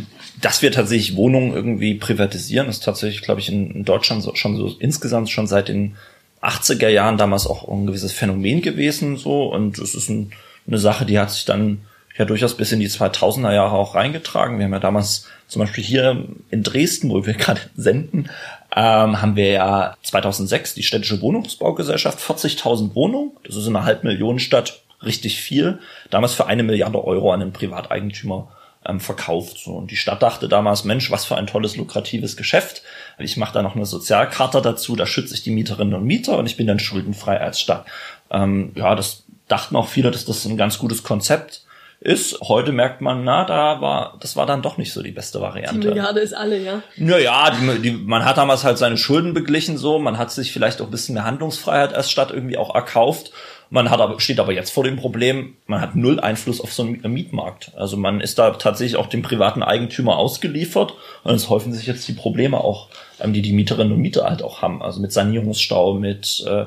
[0.43, 4.75] dass wir tatsächlich Wohnungen irgendwie privatisieren, ist tatsächlich, glaube ich, in, Deutschland so, schon so
[4.77, 5.95] insgesamt schon seit den
[6.41, 9.45] 80er Jahren damals auch ein gewisses Phänomen gewesen, so.
[9.45, 10.34] Und es ist ein,
[10.67, 11.84] eine Sache, die hat sich dann
[12.17, 14.58] ja durchaus bis in die 2000er Jahre auch reingetragen.
[14.58, 18.29] Wir haben ja damals zum Beispiel hier in Dresden, wo wir gerade senden,
[18.75, 23.32] ähm, haben wir ja 2006 die städtische Wohnungsbaugesellschaft, 40.000 Wohnungen.
[23.45, 25.79] Das ist in einer Halbmillionenstadt richtig viel.
[26.10, 28.49] Damals für eine Milliarde Euro an einen Privateigentümer
[28.85, 29.57] ähm, verkauft.
[29.59, 29.71] So.
[29.71, 32.83] Und die Stadt dachte damals, Mensch, was für ein tolles, lukratives Geschäft.
[33.17, 36.45] Ich mache da noch eine Sozialkarte dazu, da schütze ich die Mieterinnen und Mieter und
[36.45, 37.85] ich bin dann schuldenfrei als Stadt.
[38.31, 41.63] Ähm, ja, das dachten auch viele, dass das ein ganz gutes Konzept
[41.99, 42.41] ist.
[42.41, 45.79] Heute merkt man, na, da war, das war dann doch nicht so die beste Variante.
[45.79, 46.81] Die Milliarde ist alle, ja.
[46.97, 50.81] Naja, die, die, man hat damals halt seine Schulden beglichen, so, man hat sich vielleicht
[50.81, 53.31] auch ein bisschen mehr Handlungsfreiheit als Stadt irgendwie auch erkauft
[53.73, 56.83] man hat aber, steht aber jetzt vor dem Problem, man hat null Einfluss auf so
[56.83, 57.71] einen Mietmarkt.
[57.75, 62.07] Also man ist da tatsächlich auch dem privaten Eigentümer ausgeliefert und es häufen sich jetzt
[62.07, 64.83] die Probleme auch, ähm, die die Mieterinnen und Mieter halt auch haben.
[64.83, 66.65] Also mit Sanierungsstau, mit äh,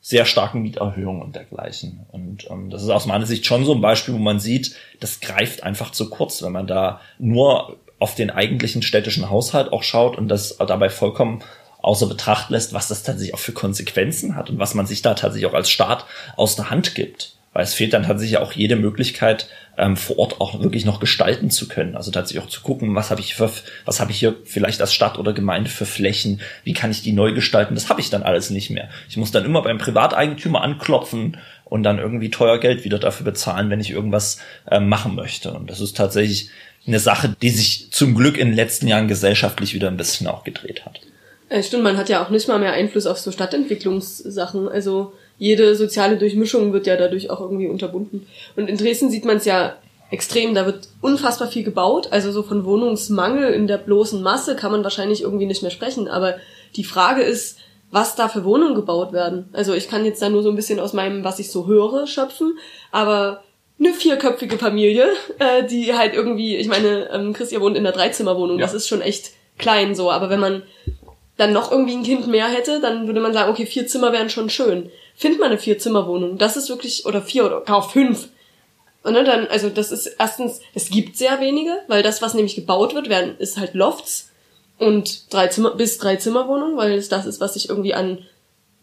[0.00, 2.06] sehr starken Mieterhöhungen und dergleichen.
[2.12, 5.20] Und ähm, das ist aus meiner Sicht schon so ein Beispiel, wo man sieht, das
[5.20, 10.16] greift einfach zu kurz, wenn man da nur auf den eigentlichen städtischen Haushalt auch schaut
[10.16, 11.42] und das dabei vollkommen
[11.80, 15.14] außer Betracht lässt, was das tatsächlich auch für Konsequenzen hat und was man sich da
[15.14, 16.04] tatsächlich auch als Staat
[16.36, 17.34] aus der Hand gibt.
[17.52, 21.50] Weil es fehlt dann tatsächlich auch jede Möglichkeit, ähm, vor Ort auch wirklich noch gestalten
[21.50, 21.96] zu können.
[21.96, 23.50] Also tatsächlich auch zu gucken, was habe ich für,
[23.84, 27.12] was habe ich hier vielleicht als Stadt oder Gemeinde für Flächen, wie kann ich die
[27.12, 28.88] neu gestalten, das habe ich dann alles nicht mehr.
[29.08, 33.70] Ich muss dann immer beim Privateigentümer anklopfen und dann irgendwie teuer Geld wieder dafür bezahlen,
[33.70, 34.38] wenn ich irgendwas
[34.70, 35.52] äh, machen möchte.
[35.52, 36.50] Und das ist tatsächlich
[36.86, 40.44] eine Sache, die sich zum Glück in den letzten Jahren gesellschaftlich wieder ein bisschen auch
[40.44, 41.00] gedreht hat.
[41.48, 44.68] Äh, stimmt, man hat ja auch nicht mal mehr Einfluss auf so Stadtentwicklungssachen.
[44.68, 48.26] Also jede soziale Durchmischung wird ja dadurch auch irgendwie unterbunden.
[48.56, 49.76] Und in Dresden sieht man es ja
[50.10, 52.08] extrem, da wird unfassbar viel gebaut.
[52.10, 56.08] Also so von Wohnungsmangel in der bloßen Masse kann man wahrscheinlich irgendwie nicht mehr sprechen.
[56.08, 56.34] Aber
[56.76, 57.58] die Frage ist,
[57.90, 59.48] was da für Wohnungen gebaut werden.
[59.52, 62.06] Also ich kann jetzt da nur so ein bisschen aus meinem, was ich so höre,
[62.06, 62.58] schöpfen.
[62.92, 63.42] Aber
[63.78, 65.06] eine vierköpfige Familie,
[65.38, 68.66] äh, die halt irgendwie, ich meine, ähm, Christian wohnt in einer Dreizimmerwohnung, Ja.
[68.66, 70.62] das ist schon echt klein so, aber wenn man
[71.38, 74.28] dann noch irgendwie ein Kind mehr hätte, dann würde man sagen, okay, vier Zimmer wären
[74.28, 74.90] schon schön.
[75.16, 78.28] Findet man eine Vierzimmerwohnung, das ist wirklich, oder vier oder gar fünf.
[79.04, 82.56] Und ne, dann, also das ist erstens, es gibt sehr wenige, weil das, was nämlich
[82.56, 84.30] gebaut wird, werden, ist halt Lofts
[84.78, 88.18] und drei Zimmer, bis drei Zimmerwohnungen, weil es das ist, was ich irgendwie an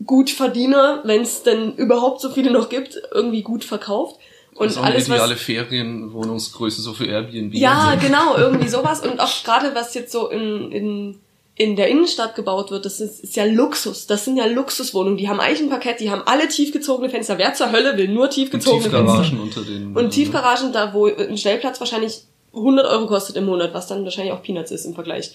[0.05, 4.17] gut verdiene, wenn es denn überhaupt so viele noch gibt, irgendwie gut verkauft.
[4.55, 7.53] Und das ist auch eine alles, was ideale Ferienwohnungsgröße so für Airbnb.
[7.53, 9.01] ja, genau, irgendwie sowas.
[9.01, 11.19] Und auch gerade was jetzt so in, in,
[11.57, 14.07] in der Innenstadt gebaut wird, das ist, ist ja Luxus.
[14.07, 15.17] Das sind ja Luxuswohnungen.
[15.17, 17.37] Die haben Eichenparkett, die haben alle tiefgezogene Fenster.
[17.37, 19.21] Wer zur Hölle will nur und tiefgezogene Fenster?
[19.23, 19.95] Tiefgaragen unter den.
[19.95, 24.33] Und Tiefgaragen, da wo ein Stellplatz wahrscheinlich 100 Euro kostet im Monat, was dann wahrscheinlich
[24.33, 25.31] auch Peanuts ist im Vergleich.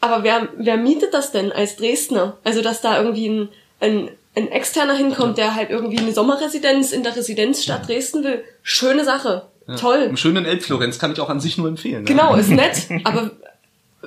[0.00, 2.38] Aber wer, wer mietet das denn als Dresdner?
[2.42, 3.48] Also, dass da irgendwie ein,
[3.78, 8.42] ein, ein Externer hinkommt, der halt irgendwie eine Sommerresidenz in der Residenzstadt Dresden will.
[8.62, 9.46] Schöne Sache.
[9.68, 9.76] Ja.
[9.76, 10.06] Toll.
[10.08, 12.04] Im schönen Elbflorenz kann ich auch an sich nur empfehlen.
[12.04, 12.40] Genau, Ja.
[12.40, 13.30] ist nett, aber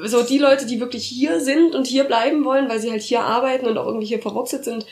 [0.04, 3.22] so die Leute, die wirklich hier sind und hier bleiben wollen, weil sie halt hier
[3.22, 4.86] arbeiten und auch irgendwie hier verwurzelt sind.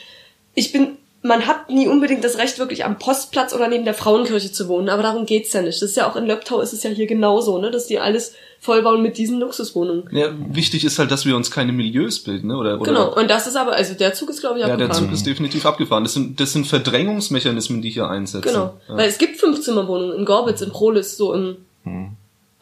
[0.55, 4.51] Ich bin, man hat nie unbedingt das Recht, wirklich am Postplatz oder neben der Frauenkirche
[4.51, 5.81] zu wohnen, aber darum geht's ja nicht.
[5.81, 8.33] Das ist ja auch in Löbtau ist es ja hier genauso, ne, dass die alles
[8.59, 10.07] vollbauen mit diesen Luxuswohnungen.
[10.11, 12.55] Ja, wichtig ist halt, dass wir uns keine Milieus bilden, ne?
[12.57, 14.85] Oder, oder Genau, und das ist aber, also der Zug ist, glaube ich, Ja, der
[14.85, 15.05] abgefahren.
[15.07, 16.03] Zug ist definitiv abgefahren.
[16.05, 18.47] Das sind, das sind Verdrängungsmechanismen, die hier einsetzen.
[18.47, 18.95] Genau, Ja.
[18.97, 22.11] weil es gibt Fünfzimmerwohnungen in Gorbitz, in Prolis, so im, Hm.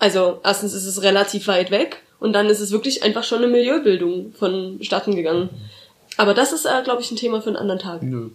[0.02, 3.48] Also erstens ist es relativ weit weg und dann ist es wirklich einfach schon eine
[3.48, 5.50] Milieubildung vonstatten gegangen.
[6.18, 8.04] Aber das ist, äh, glaube ich, ein Thema für einen anderen Tag.
[8.04, 8.30] Nö.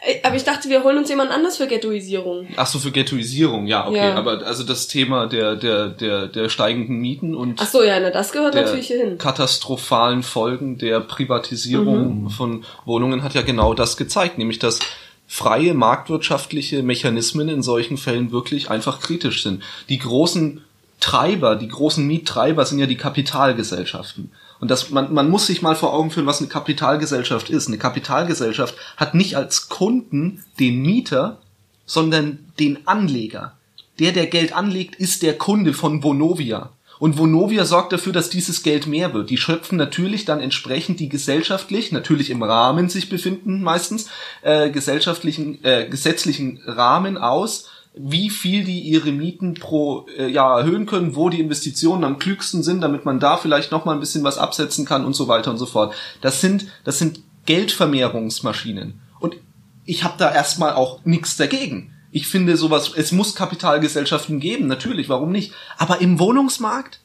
[0.00, 2.46] Äh, Aber ich dachte, wir holen uns jemand anders für Ghettoisierung.
[2.56, 3.96] Ach so, für Ghettoisierung, ja, okay.
[3.96, 4.14] Ja.
[4.14, 8.10] Aber also das Thema der, der, der, der steigenden Mieten und Ach so, ja, na,
[8.10, 9.18] das gehört der natürlich hier hin.
[9.18, 12.30] katastrophalen Folgen der Privatisierung Mhm.
[12.30, 14.78] von Wohnungen hat ja genau das gezeigt, nämlich dass
[15.26, 19.62] freie marktwirtschaftliche Mechanismen in solchen Fällen wirklich einfach kritisch sind.
[19.90, 20.64] Die großen
[21.00, 24.32] Treiber, die großen Miettreiber sind ja die Kapitalgesellschaften.
[24.60, 27.68] Und das, man, man muss sich mal vor Augen führen, was eine Kapitalgesellschaft ist.
[27.68, 31.38] Eine Kapitalgesellschaft hat nicht als Kunden den Mieter,
[31.86, 33.52] sondern den Anleger.
[34.00, 36.70] Der, der Geld anlegt, ist der Kunde von Vonovia.
[36.98, 39.30] Und Vonovia sorgt dafür, dass dieses Geld mehr wird.
[39.30, 44.08] Die schöpfen natürlich dann entsprechend die gesellschaftlich, natürlich im Rahmen sich befinden meistens,
[44.42, 50.86] äh, gesellschaftlichen, äh, gesetzlichen Rahmen aus, wie viel die ihre Mieten pro äh, Jahr erhöhen
[50.86, 54.24] können, wo die Investitionen am klügsten sind, damit man da vielleicht noch mal ein bisschen
[54.24, 55.94] was absetzen kann und so weiter und so fort.
[56.20, 59.00] Das sind, das sind Geldvermehrungsmaschinen.
[59.20, 59.36] Und
[59.84, 61.94] ich habe da erstmal auch nichts dagegen.
[62.10, 65.52] Ich finde sowas, es muss Kapitalgesellschaften geben, natürlich, warum nicht?
[65.76, 67.00] Aber im Wohnungsmarkt,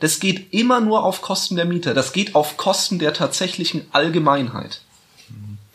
[0.00, 1.94] das geht immer nur auf Kosten der Mieter.
[1.94, 4.82] Das geht auf Kosten der tatsächlichen Allgemeinheit.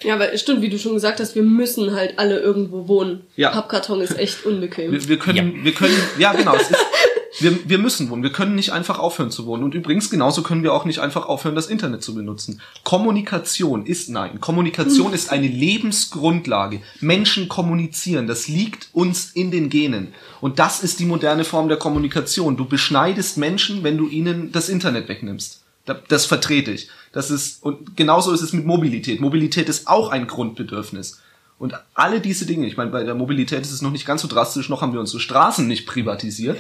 [0.04, 3.22] Ja, aber stimmt, wie du schon gesagt hast, wir müssen halt alle irgendwo wohnen.
[3.36, 3.50] Ja.
[3.50, 4.92] Pappkarton ist echt unbequem.
[4.92, 6.86] Wir, wir können, wir können, ja genau, es ist,
[7.40, 8.24] wir, wir müssen wohnen.
[8.24, 9.64] Wir können nicht einfach aufhören zu wohnen.
[9.64, 12.62] Und übrigens, genauso können wir auch nicht einfach aufhören, das Internet zu benutzen.
[12.86, 16.82] Kommunikation ist, nein, Kommunikation ist eine Lebensgrundlage.
[17.02, 18.28] Menschen kommunizieren.
[18.28, 20.14] Das liegt uns in den Genen.
[20.42, 22.56] Und das ist die moderne Form der Kommunikation.
[22.58, 25.62] Du beschneidest Menschen, wenn du ihnen das Internet wegnimmst.
[25.86, 26.90] Da- Das vertrete ich.
[27.12, 29.20] Das ist, und genauso ist es mit Mobilität.
[29.20, 31.22] Mobilität ist auch ein Grundbedürfnis.
[31.58, 34.28] Und alle diese Dinge, ich meine, bei der Mobilität ist es noch nicht ganz so
[34.28, 36.58] drastisch, noch haben wir unsere Straßen nicht privatisiert.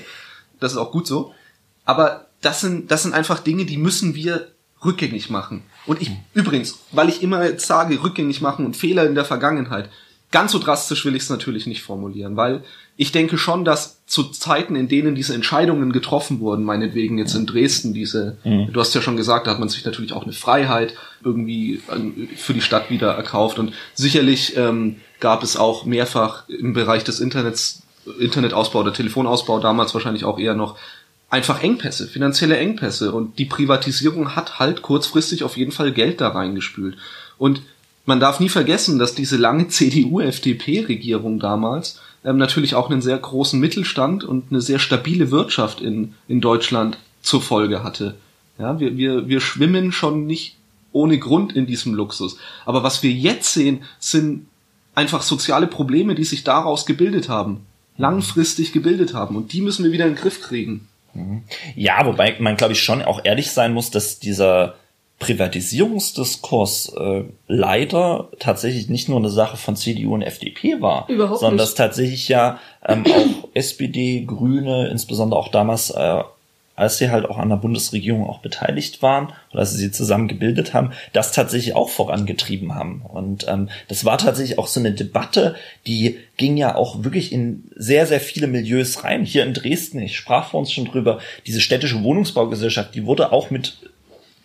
[0.60, 1.34] Das ist auch gut so.
[1.86, 4.52] Aber das sind, das sind einfach Dinge, die müssen wir
[4.84, 5.64] rückgängig machen.
[5.86, 9.90] Und ich, übrigens, weil ich immer jetzt sage, rückgängig machen und Fehler in der Vergangenheit,
[10.32, 12.64] ganz so drastisch will ich es natürlich nicht formulieren, weil
[12.98, 17.46] ich denke schon, dass zu Zeiten, in denen diese Entscheidungen getroffen wurden, meinetwegen jetzt in
[17.46, 20.94] Dresden, diese, du hast ja schon gesagt, da hat man sich natürlich auch eine Freiheit
[21.24, 26.74] irgendwie an- für die Stadt wieder erkauft und sicherlich ähm, gab es auch mehrfach im
[26.74, 27.82] Bereich des Internets,
[28.20, 30.78] Internetausbau oder Telefonausbau damals wahrscheinlich auch eher noch
[31.30, 33.14] einfach Engpässe, finanzielle Engpässe.
[33.14, 36.98] Und die Privatisierung hat halt kurzfristig auf jeden Fall Geld da reingespült.
[37.38, 37.62] Und
[38.10, 43.60] man darf nie vergessen, dass diese lange CDU-FDP-Regierung damals ähm, natürlich auch einen sehr großen
[43.60, 48.16] Mittelstand und eine sehr stabile Wirtschaft in, in Deutschland zur Folge hatte.
[48.58, 50.58] Ja, wir, wir, wir schwimmen schon nicht
[50.92, 52.38] ohne Grund in diesem Luxus.
[52.66, 54.48] Aber was wir jetzt sehen, sind
[54.96, 59.36] einfach soziale Probleme, die sich daraus gebildet haben, langfristig gebildet haben.
[59.36, 60.88] Und die müssen wir wieder in den Griff kriegen.
[61.76, 64.76] Ja, wobei man, glaube ich, schon auch ehrlich sein muss, dass dieser
[65.20, 71.56] Privatisierungsdiskurs äh, leider tatsächlich nicht nur eine Sache von CDU und FDP war, Überhaupt sondern
[71.56, 71.64] nicht.
[71.64, 76.24] dass tatsächlich ja ähm, auch SPD, Grüne, insbesondere auch damals, äh,
[76.76, 80.30] als sie halt auch an der Bundesregierung auch beteiligt waren oder als sie sie zusammen
[80.30, 83.02] gebildet haben, das tatsächlich auch vorangetrieben haben.
[83.02, 85.56] Und ähm, das war tatsächlich auch so eine Debatte,
[85.86, 89.26] die ging ja auch wirklich in sehr, sehr viele Milieus rein.
[89.26, 93.50] Hier in Dresden, ich sprach vor uns schon drüber, diese städtische Wohnungsbaugesellschaft, die wurde auch
[93.50, 93.80] mit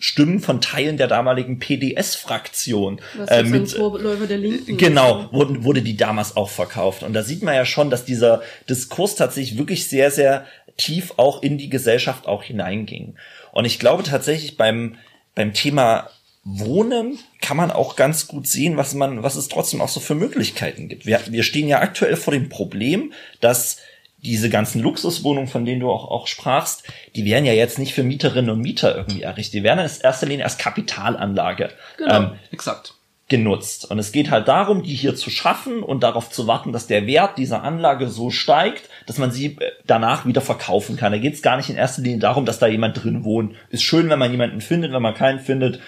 [0.05, 5.97] Stimmen von Teilen der damaligen PDS-Fraktion äh, mit Vorläufer der Linken Genau, wurde, wurde die
[5.97, 7.03] damals auch verkauft.
[7.03, 10.45] Und da sieht man ja schon, dass dieser Diskurs tatsächlich wirklich sehr, sehr
[10.77, 13.15] tief auch in die Gesellschaft auch hineinging.
[13.53, 14.97] Und ich glaube tatsächlich beim,
[15.35, 16.11] beim Thema
[16.45, 20.15] Wohnen kann man auch ganz gut sehen, was man, was es trotzdem auch so für
[20.15, 21.07] Möglichkeiten gibt.
[21.07, 23.79] Wir, wir stehen ja aktuell vor dem Problem, dass
[24.25, 26.85] diese ganzen Luxuswohnungen, von denen du auch, auch sprachst,
[27.15, 29.55] die werden ja jetzt nicht für Mieterinnen und Mieter irgendwie errichtet.
[29.55, 32.17] Die werden in erster Linie als Kapitalanlage Genau.
[32.17, 32.95] ähm, Exakt.
[33.29, 33.91] Genutzt.
[33.91, 37.07] Und es geht halt darum, die hier zu schaffen und darauf zu warten, dass der
[37.07, 41.13] Wert dieser Anlage so steigt, dass man sie äh, danach wieder verkaufen kann.
[41.13, 43.55] Da geht es gar nicht in erster Linie darum, dass da jemand drin wohnt.
[43.71, 45.81] Ist schön, wenn man jemanden findet, wenn man keinen findet,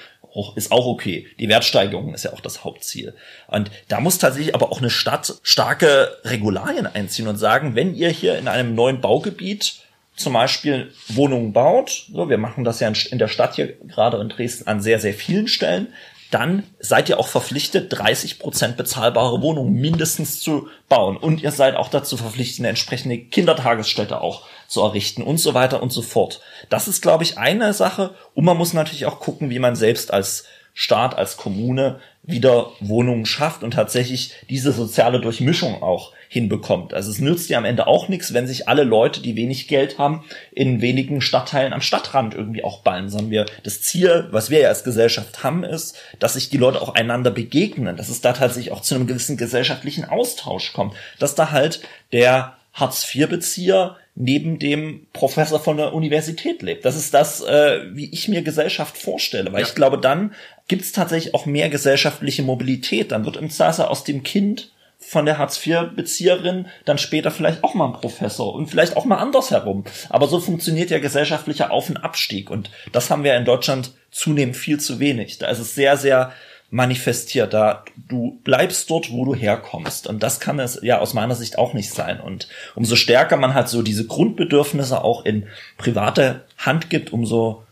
[0.54, 1.26] ist auch okay.
[1.38, 3.14] Die Wertsteigerung ist ja auch das Hauptziel.
[3.48, 8.10] Und da muss tatsächlich aber auch eine Stadt starke Regularien einziehen und sagen, wenn ihr
[8.10, 9.80] hier in einem neuen Baugebiet
[10.14, 14.28] zum Beispiel Wohnungen baut, so, wir machen das ja in der Stadt hier gerade in
[14.28, 15.88] Dresden an sehr, sehr vielen Stellen,
[16.30, 21.16] dann seid ihr auch verpflichtet, 30 Prozent bezahlbare Wohnungen mindestens zu bauen.
[21.16, 25.82] Und ihr seid auch dazu verpflichtet, eine entsprechende Kindertagesstätte auch zu errichten und so weiter
[25.82, 26.40] und so fort.
[26.68, 28.14] Das ist, glaube ich, eine Sache.
[28.34, 33.24] Und man muss natürlich auch gucken, wie man selbst als Staat, als Kommune wieder Wohnungen
[33.24, 36.92] schafft und tatsächlich diese soziale Durchmischung auch hinbekommt.
[36.92, 39.98] Also es nützt ja am Ende auch nichts, wenn sich alle Leute, die wenig Geld
[39.98, 44.60] haben, in wenigen Stadtteilen am Stadtrand irgendwie auch ballen, sondern wir, das Ziel, was wir
[44.60, 48.32] ja als Gesellschaft haben, ist, dass sich die Leute auch einander begegnen, dass es da
[48.32, 51.80] tatsächlich auch zu einem gewissen gesellschaftlichen Austausch kommt, dass da halt
[52.12, 56.86] der Hartz-IV-Bezieher neben dem Professor von der Universität lebt.
[56.86, 60.32] Das ist das, äh, wie ich mir Gesellschaft vorstelle, weil ich glaube, dann
[60.68, 63.12] gibt es tatsächlich auch mehr gesellschaftliche Mobilität.
[63.12, 67.86] Dann wird im Zweifel aus dem Kind von der Hartz-IV-Bezieherin dann später vielleicht auch mal
[67.86, 69.84] ein Professor und vielleicht auch mal andersherum.
[70.08, 74.56] Aber so funktioniert ja gesellschaftlicher Auf- und Abstieg und das haben wir in Deutschland zunehmend
[74.56, 75.36] viel zu wenig.
[75.36, 76.32] Da ist es sehr, sehr
[76.70, 77.54] manifestiert.
[77.54, 80.06] Da du bleibst dort, wo du herkommst.
[80.06, 82.20] Und das kann es ja aus meiner Sicht auch nicht sein.
[82.20, 85.46] Und umso stärker man halt so diese Grundbedürfnisse auch in
[85.78, 87.62] private Hand gibt, umso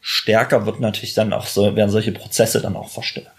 [0.00, 3.30] stärker wird natürlich dann auch so, werden solche Prozesse dann auch verstärkt.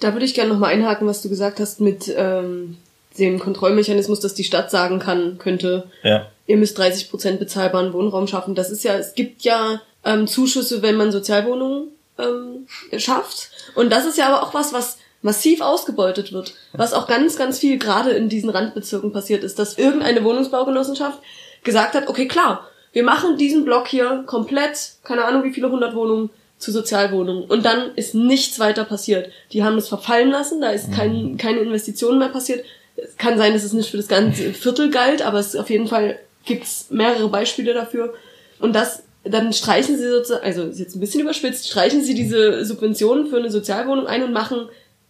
[0.00, 2.76] Da würde ich gerne nochmal einhaken, was du gesagt hast mit ähm,
[3.18, 6.26] dem Kontrollmechanismus, dass die Stadt sagen kann, könnte, Ja.
[6.46, 8.54] ihr müsst 30 Prozent bezahlbaren Wohnraum schaffen.
[8.54, 12.66] Das ist ja, es gibt ja ähm, Zuschüsse, wenn man Sozialwohnungen ähm,
[12.98, 13.50] schafft.
[13.74, 16.54] Und das ist ja aber auch was, was massiv ausgebeutet wird.
[16.72, 21.18] Was auch ganz, ganz viel gerade in diesen Randbezirken passiert ist, dass irgendeine Wohnungsbaugenossenschaft
[21.62, 25.94] gesagt hat, okay, klar, wir machen diesen Block hier komplett, keine Ahnung wie viele hundert
[25.94, 27.44] Wohnungen, zu Sozialwohnungen.
[27.44, 29.32] Und dann ist nichts weiter passiert.
[29.52, 32.64] Die haben es verfallen lassen, da ist kein, keine Investition mehr passiert.
[32.96, 35.86] Es kann sein, dass es nicht für das ganze Viertel galt, aber es auf jeden
[35.86, 38.12] Fall gibt's mehrere Beispiele dafür.
[38.58, 42.64] Und das, dann streichen sie sozusagen, also ist jetzt ein bisschen überspitzt, streichen sie diese
[42.64, 44.68] Subventionen für eine Sozialwohnung ein und machen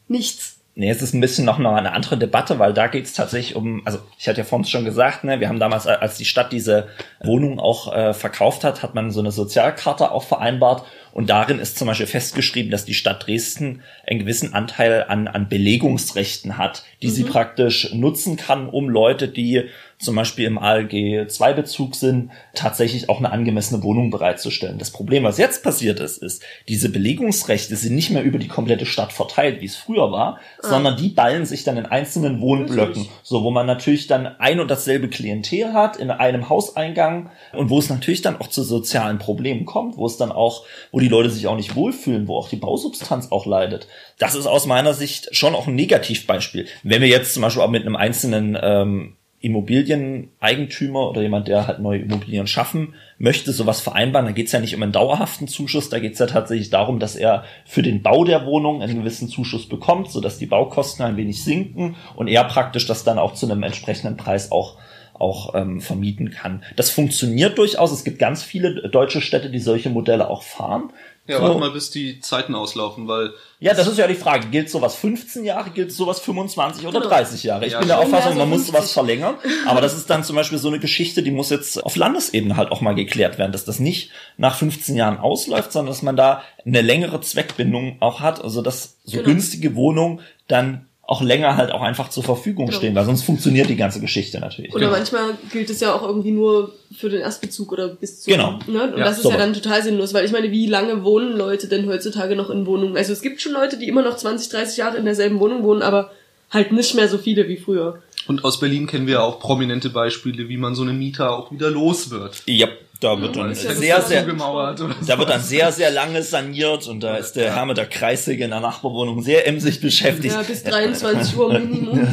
[0.08, 0.56] nichts.
[0.76, 3.56] Nee, es ist ein bisschen noch mal eine andere Debatte, weil da geht es tatsächlich
[3.56, 6.24] um, also ich hatte ja vorhin schon gesagt, ne, wir haben damals, äh, als die
[6.24, 6.88] Stadt diese
[7.22, 11.76] Wohnung auch äh, verkauft hat, hat man so eine Sozialkarte auch vereinbart und darin ist
[11.76, 17.10] zum Beispiel festgeschrieben, dass die Stadt Dresden einen gewissen Anteil an, an Belegungsrechten hat, die
[17.10, 19.68] sie praktisch nutzen kann, um Leute, die
[20.00, 24.78] zum Beispiel im ALG 2 Bezug sind, tatsächlich auch eine angemessene Wohnung bereitzustellen.
[24.78, 28.86] Das Problem, was jetzt passiert ist, ist, diese Belegungsrechte sind nicht mehr über die komplette
[28.86, 33.44] Stadt verteilt, wie es früher war, sondern die ballen sich dann in einzelnen Wohnblöcken, so
[33.44, 37.90] wo man natürlich dann ein und dasselbe Klientel hat in einem Hauseingang und wo es
[37.90, 41.46] natürlich dann auch zu sozialen Problemen kommt, wo es dann auch, wo die Leute sich
[41.46, 43.86] auch nicht wohlfühlen, wo auch die Bausubstanz auch leidet.
[44.18, 46.66] Das ist aus meiner Sicht schon auch ein Negativbeispiel.
[46.82, 51.80] Wenn wir jetzt zum Beispiel auch mit einem einzelnen ähm, Immobilieneigentümer oder jemand, der halt
[51.80, 55.88] neue Immobilien schaffen möchte, sowas vereinbaren, dann geht es ja nicht um einen dauerhaften Zuschuss,
[55.88, 59.28] da geht es ja tatsächlich darum, dass er für den Bau der Wohnung einen gewissen
[59.28, 63.50] Zuschuss bekommt, sodass die Baukosten ein wenig sinken und er praktisch das dann auch zu
[63.50, 64.76] einem entsprechenden Preis auch
[65.20, 66.62] auch ähm, vermieten kann.
[66.76, 67.92] Das funktioniert durchaus.
[67.92, 70.92] Es gibt ganz viele deutsche Städte, die solche Modelle auch fahren.
[71.26, 71.42] Ja, So.
[71.44, 74.48] warte mal, bis die Zeiten auslaufen, weil Ja, das ist ja die Frage.
[74.48, 77.66] Gilt sowas 15 Jahre, gilt sowas 25 oder 30 Jahre?
[77.66, 78.94] Ich Ja, bin der Auffassung, man muss sowas 50.
[78.94, 79.34] verlängern.
[79.66, 82.72] Aber das ist dann zum Beispiel so eine Geschichte, die muss jetzt auf Landesebene halt
[82.72, 86.42] auch mal geklärt werden, dass das nicht nach 15 Jahren ausläuft, sondern dass man da
[86.66, 88.42] eine längere Zweckbindung auch hat.
[88.42, 89.28] Also, dass so Genau.
[89.30, 92.78] günstige Wohnungen dann auch länger halt auch einfach zur Verfügung Genau.
[92.78, 94.72] stehen, weil sonst funktioniert die ganze Geschichte natürlich.
[94.72, 98.30] Oder manchmal gilt es ja auch irgendwie nur für den Erstbezug oder bis zu.
[98.30, 98.60] Genau.
[98.68, 98.84] Ne?
[98.92, 99.36] Und Ja, das ist sowas.
[99.38, 102.64] ja dann total sinnlos, weil ich meine, wie lange wohnen Leute denn heutzutage noch in
[102.64, 102.96] Wohnungen?
[102.96, 105.82] Also es gibt schon Leute, die immer noch 20, 30 Jahre in derselben Wohnung wohnen,
[105.82, 106.12] aber
[106.50, 108.00] halt nicht mehr so viele wie früher.
[108.28, 111.70] und aus Berlin kennen wir auch prominente Beispiele, wie man so einen Mieter auch wieder
[111.70, 112.42] los wird.
[112.46, 112.68] Ja,
[113.00, 117.00] da wird dann ist ja sehr, sehr, Da wird dann sehr, sehr lange saniert und
[117.00, 120.34] da ist der Herr mit der Kreissäge in der Nachbarwohnung sehr emsig beschäftigt.
[120.34, 122.08] Ja, bis 23 Uhr Minimum.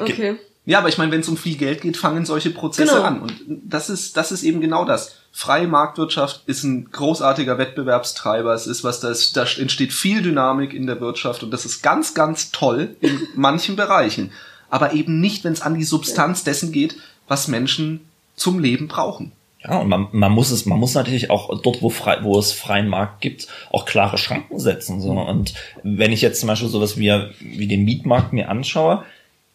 [0.00, 0.36] Okay.
[0.66, 3.04] Ja, aber ich meine, wenn es um viel Geld geht, fangen solche Prozesse Genau.
[3.04, 3.22] an.
[3.22, 5.16] Und das ist, das ist eben genau das.
[5.32, 8.52] Freie Marktwirtschaft ist ein großartiger Wettbewerbstreiber.
[8.54, 11.82] Es ist was, da, ist, da entsteht viel Dynamik in der Wirtschaft und das ist
[11.82, 14.32] ganz, ganz toll in manchen Bereichen.
[14.68, 18.06] Aber eben nicht, wenn es an die Substanz dessen geht, was Menschen
[18.36, 19.32] zum Leben brauchen.
[19.62, 22.52] Ja, und man, man muss es, man muss natürlich auch dort, wo, frei, wo es
[22.52, 25.00] freien Markt gibt, auch klare Schranken setzen.
[25.02, 25.10] So.
[25.10, 29.04] Und wenn ich jetzt zum Beispiel sowas wie, wie den Mietmarkt mir anschaue,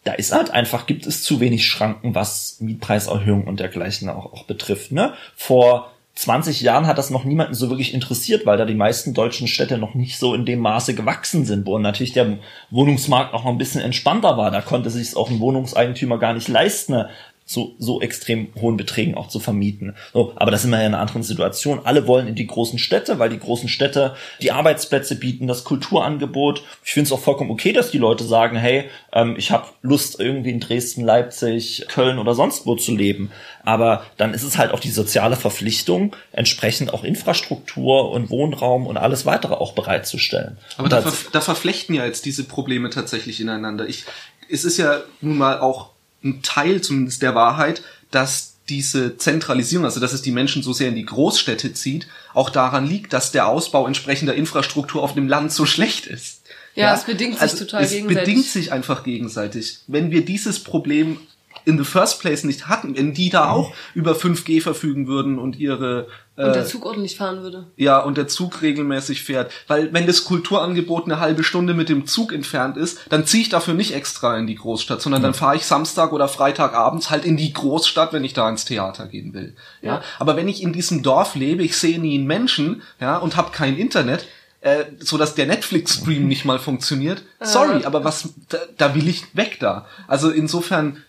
[0.03, 4.43] da ist halt einfach, gibt es zu wenig Schranken, was Mietpreiserhöhung und dergleichen auch, auch
[4.43, 4.91] betrifft.
[4.91, 5.13] Ne?
[5.35, 9.47] Vor 20 Jahren hat das noch niemanden so wirklich interessiert, weil da die meisten deutschen
[9.47, 12.37] Städte noch nicht so in dem Maße gewachsen sind, wo natürlich der
[12.69, 14.51] Wohnungsmarkt auch noch ein bisschen entspannter war.
[14.51, 17.05] Da konnte sich auch ein Wohnungseigentümer gar nicht leisten,
[17.47, 19.95] so, so extrem hohen Beträgen auch zu vermieten.
[20.13, 21.81] So, aber das sind wir ja in einer anderen Situation.
[21.83, 26.63] Alle wollen in die großen Städte, weil die großen Städte die Arbeitsplätze bieten, das Kulturangebot.
[26.83, 30.19] Ich finde es auch vollkommen okay, dass die Leute sagen, hey, ähm, ich habe Lust
[30.19, 33.31] irgendwie in Dresden, Leipzig, Köln oder sonst wo zu leben.
[33.63, 38.97] Aber dann ist es halt auch die soziale Verpflichtung, entsprechend auch Infrastruktur und Wohnraum und
[38.97, 40.57] alles weitere auch bereitzustellen.
[40.77, 43.87] Aber da, ver da verflechten ja jetzt diese Probleme tatsächlich ineinander.
[43.87, 44.05] Ich,
[44.49, 45.94] es ist ja nun mal auch
[46.25, 50.89] ein Teil zumindest der Wahrheit, dass diese Zentralisierung, also dass es die Menschen so sehr
[50.89, 55.51] in die Großstädte zieht, auch daran liegt, dass der Ausbau entsprechender Infrastruktur auf dem Land
[55.51, 56.41] so schlecht ist.
[56.73, 58.25] Ja, es bedingt sich total es gegenseitig.
[58.25, 59.79] bedingt sich einfach gegenseitig.
[59.87, 61.19] Wenn wir dieses Problem
[61.65, 65.57] in the first place nicht hatten, wenn die da auch über 5G verfügen würden und
[65.57, 67.67] ihre Und der äh, Zug ordentlich fahren würde.
[67.75, 69.51] ja, und der Zug regelmäßig fährt.
[69.67, 73.49] Weil wenn das Kulturangebot eine halbe Stunde mit dem Zug entfernt ist, dann ziehe ich
[73.49, 77.37] dafür nicht extra in die Großstadt, sondern dann fahre ich Samstag oder Freitagabends halt in
[77.37, 79.55] die Großstadt, wenn ich da ins Theater gehen will.
[79.81, 79.95] Ja.
[79.95, 80.01] Ja.
[80.19, 83.51] Aber wenn ich in diesem Dorf lebe, ich sehe nie einen Menschen, ja, und habe
[83.51, 84.27] kein Internet,
[84.61, 87.23] äh, so dass der Netflix-Stream nicht mal funktioniert.
[87.39, 89.85] Sorry, aber was, da, da will ich weg da.
[90.07, 91.03] Also insofern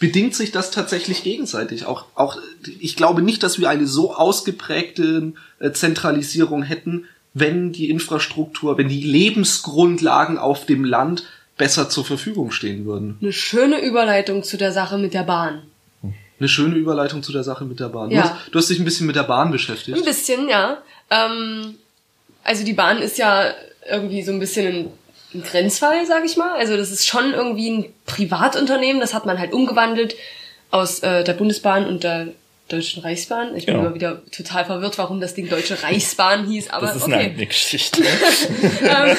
[0.00, 1.84] bedingt sich das tatsächlich gegenseitig.
[1.84, 2.38] Auch, auch,
[2.80, 8.88] ich glaube nicht, dass wir eine so ausgeprägte äh, Zentralisierung hätten, wenn die Infrastruktur, wenn
[8.88, 11.24] die Lebensgrundlagen auf dem Land
[11.56, 13.18] besser zur Verfügung stehen würden.
[13.20, 15.62] Eine schöne Überleitung zu der Sache mit der Bahn.
[16.40, 18.10] Eine schöne Überleitung zu der Sache mit der Bahn.
[18.10, 18.22] Ja.
[18.22, 20.02] Du, hast, du hast dich ein bisschen mit der Bahn Ein beschäftigt.
[20.04, 20.78] bisschen, ja.
[21.10, 21.74] Ähm,
[22.42, 23.52] also die Bahn ist ja
[23.88, 24.88] irgendwie so ein bisschen ein,
[25.34, 26.56] ein Grenzfall, sag ich mal.
[26.56, 30.16] Also das ist schon irgendwie ein Privatunternehmen, das hat man halt umgewandelt
[30.70, 32.28] aus äh, der Bundesbahn und der
[32.70, 33.56] Deutschen Reichsbahn.
[33.56, 33.86] Ich bin Genau.
[33.86, 37.14] immer wieder total verwirrt, warum das Ding Deutsche Reichsbahn hieß, aber das ist okay.
[37.14, 38.02] eine eigene Geschichte.
[38.82, 39.16] ähm,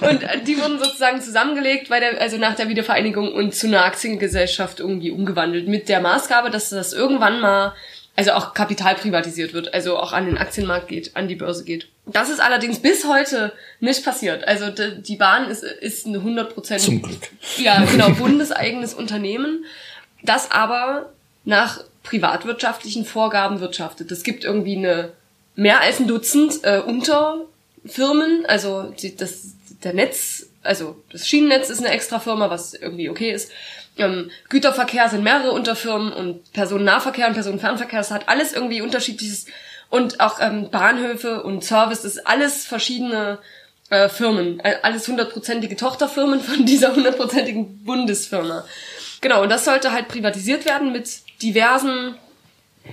[0.00, 4.80] und die wurden sozusagen zusammengelegt, bei der, also nach der Wiedervereinigung und zu einer Aktiengesellschaft
[4.80, 5.68] irgendwie umgewandelt.
[5.68, 7.74] Mit der Maßgabe, dass das irgendwann mal,
[8.16, 11.88] also auch Kapital privatisiert wird, also auch an den Aktienmarkt geht, an die Börse geht.
[12.06, 14.46] Das ist allerdings bis heute nicht passiert.
[14.46, 17.18] Also die Bahn ist, ist eine 100% Zum Glück.
[17.58, 19.64] ja, genau, bundeseigenes Unternehmen,
[20.22, 21.12] das aber
[21.44, 24.12] nach privatwirtschaftlichen Vorgaben wirtschaftet.
[24.12, 25.12] Es gibt irgendwie eine
[25.56, 31.80] mehr als ein Dutzend äh, Unterfirmen, also die, das der Netz, also das Schienennetz ist
[31.80, 33.50] eine extra Firma, was irgendwie okay ist.
[33.96, 39.46] Ähm, Güterverkehr sind mehrere Unterfirmen und Personennahverkehr und Personenfernverkehr, das hat alles irgendwie unterschiedliches.
[39.90, 43.38] Und auch ähm, Bahnhöfe und Service, das ist alles verschiedene
[43.90, 48.64] äh, Firmen, äh, alles hundertprozentige Tochterfirmen von dieser hundertprozentigen Bundesfirma.
[49.20, 51.08] Genau, und das sollte halt privatisiert werden mit
[51.42, 52.16] diversen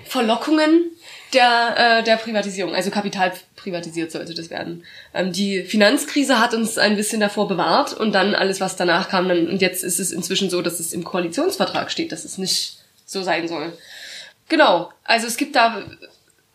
[0.06, 0.92] Verlockungen
[1.34, 2.76] der, äh, der Privatisierung.
[2.76, 4.84] Also Kapital privatisiert sollte das werden.
[5.14, 9.28] Ähm, die Finanzkrise hat uns ein bisschen davor bewahrt und dann alles, was danach kam,
[9.30, 12.78] dann, und jetzt ist es inzwischen so, dass es im Koalitionsvertrag steht, dass es nicht
[13.06, 13.74] so sein soll.
[14.50, 15.84] Genau, also es gibt da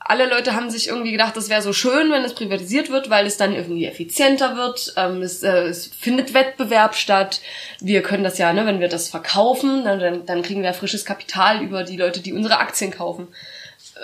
[0.08, 3.26] alle Leute haben sich irgendwie gedacht, das wäre so schön, wenn es privatisiert wird, weil
[3.26, 4.94] es dann irgendwie effizienter wird.
[4.96, 7.40] Ähm, es, äh, es findet Wettbewerb statt.
[7.80, 11.04] Wir können das ja, ne, wenn wir das verkaufen, dann, dann, dann kriegen wir frisches
[11.04, 13.28] Kapital über die Leute, die unsere Aktien kaufen.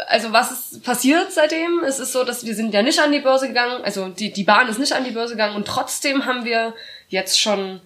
[0.08, 1.82] Also was ist passiert seitdem?
[1.84, 4.44] Es ist so, dass wir sind ja nicht an die Börse gegangen, also die, die
[4.44, 6.74] Bahn ist nicht an die Börse gegangen und trotzdem haben wir
[7.08, 7.80] jetzt schon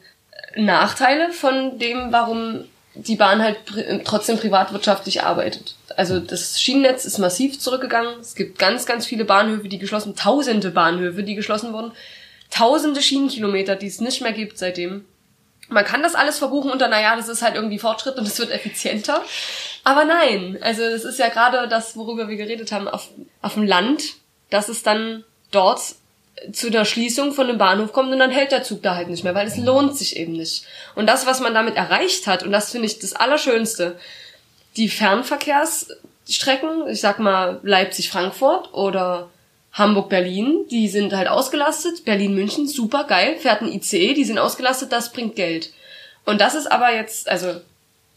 [0.56, 3.58] Nachteile von dem, warum die Bahn halt
[4.04, 5.74] trotzdem privatwirtschaftlich arbeitet.
[5.96, 8.20] Also das Schienennetz ist massiv zurückgegangen.
[8.20, 11.92] Es gibt ganz, ganz viele Bahnhöfe, die geschlossen, tausende Bahnhöfe, die geschlossen wurden,
[12.50, 15.04] tausende Schienenkilometer, die es nicht mehr gibt seitdem.
[15.68, 18.50] Man kann das alles verbuchen unter, naja, das ist halt irgendwie Fortschritt und es wird
[18.50, 19.22] effizienter.
[19.86, 23.08] Aber nein, also das ist ja gerade das, worüber wir geredet haben, auf,
[23.40, 24.14] auf dem Land,
[24.50, 25.22] dass es dann
[25.52, 25.80] dort
[26.50, 29.22] zu der Schließung von einem Bahnhof kommt und dann hält der Zug da halt nicht
[29.22, 30.64] mehr, weil es lohnt sich eben nicht.
[30.96, 33.96] Und das, was man damit erreicht hat, und das finde ich das Allerschönste,
[34.76, 39.30] die Fernverkehrsstrecken, ich sag mal Leipzig-Frankfurt oder
[39.70, 45.12] Hamburg-Berlin, die sind halt ausgelastet, Berlin-München, super geil, fährt ein ICE, die sind ausgelastet, das
[45.12, 45.72] bringt Geld.
[46.24, 47.60] Und das ist aber jetzt, also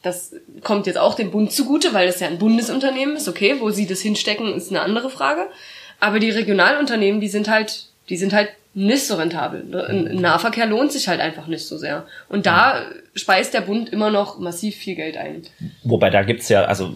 [0.02, 0.34] das
[0.64, 3.86] kommt jetzt auch dem Bund zugute, weil das ja ein Bundesunternehmen ist, okay, wo sie
[3.86, 5.48] das hinstecken, ist eine andere Frage.
[6.00, 9.76] Aber die Regionalunternehmen, die sind halt, die sind halt nicht so rentabel.
[9.90, 12.06] Ein Nahverkehr lohnt sich halt einfach nicht so sehr.
[12.30, 12.84] Und da
[13.14, 15.42] speist der Bund immer noch massiv viel Geld ein.
[15.84, 16.94] Wobei da gibt's ja, also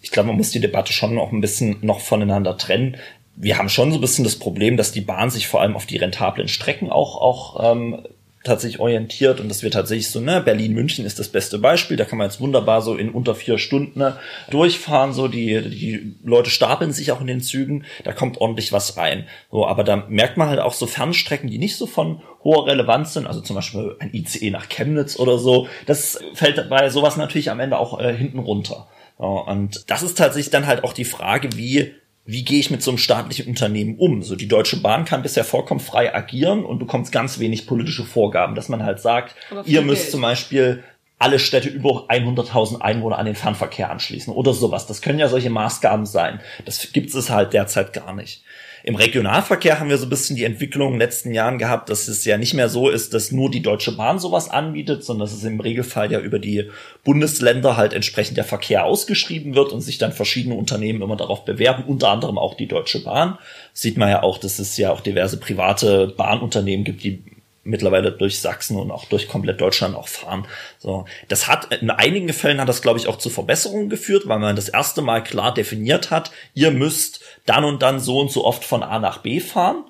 [0.00, 2.96] ich glaube, man muss die Debatte schon noch ein bisschen noch voneinander trennen.
[3.36, 5.86] Wir haben schon so ein bisschen das Problem, dass die Bahn sich vor allem auf
[5.86, 8.02] die rentablen Strecken auch, auch ähm,
[8.44, 12.18] tatsächlich orientiert und dass wir tatsächlich so, ne, Berlin-München ist das beste Beispiel, da kann
[12.18, 14.16] man jetzt wunderbar so in unter vier Stunden ne,
[14.50, 18.96] durchfahren, so die, die Leute stapeln sich auch in den Zügen, da kommt ordentlich was
[18.96, 19.26] rein.
[19.50, 23.14] So, aber da merkt man halt auch so Fernstrecken, die nicht so von hoher Relevanz
[23.14, 27.50] sind, also zum Beispiel ein ICE nach Chemnitz oder so, das fällt bei sowas natürlich
[27.50, 28.88] am Ende auch äh, hinten runter.
[29.18, 32.82] So, und das ist tatsächlich dann halt auch die Frage, wie wie gehe ich mit
[32.82, 34.22] so einem staatlichen Unternehmen um?
[34.22, 38.54] So die Deutsche Bahn kann bisher vollkommen frei agieren und bekommt ganz wenig politische Vorgaben,
[38.54, 40.10] dass man halt sagt, ihr müsst Geld.
[40.12, 40.84] zum Beispiel
[41.18, 44.86] alle Städte über 100.000 Einwohner an den Fernverkehr anschließen oder sowas.
[44.86, 46.40] Das können ja solche Maßgaben sein.
[46.64, 48.42] Das gibt es halt derzeit gar nicht.
[48.84, 52.08] Im Regionalverkehr haben wir so ein bisschen die Entwicklung in den letzten Jahren gehabt, dass
[52.08, 55.36] es ja nicht mehr so ist, dass nur die Deutsche Bahn sowas anbietet, sondern dass
[55.36, 56.68] es im Regelfall ja über die
[57.04, 61.84] Bundesländer halt entsprechend der Verkehr ausgeschrieben wird und sich dann verschiedene Unternehmen immer darauf bewerben,
[61.86, 63.38] unter anderem auch die Deutsche Bahn.
[63.72, 67.22] sieht man ja auch, dass es ja auch diverse private Bahnunternehmen gibt, die
[67.64, 70.46] mittlerweile durch Sachsen und auch durch komplett Deutschland auch fahren.
[70.78, 74.38] So, das hat in einigen Fällen hat das glaube ich auch zu Verbesserungen geführt, weil
[74.38, 78.44] man das erste Mal klar definiert hat, ihr müsst dann und dann so und so
[78.44, 79.84] oft von A nach B fahren.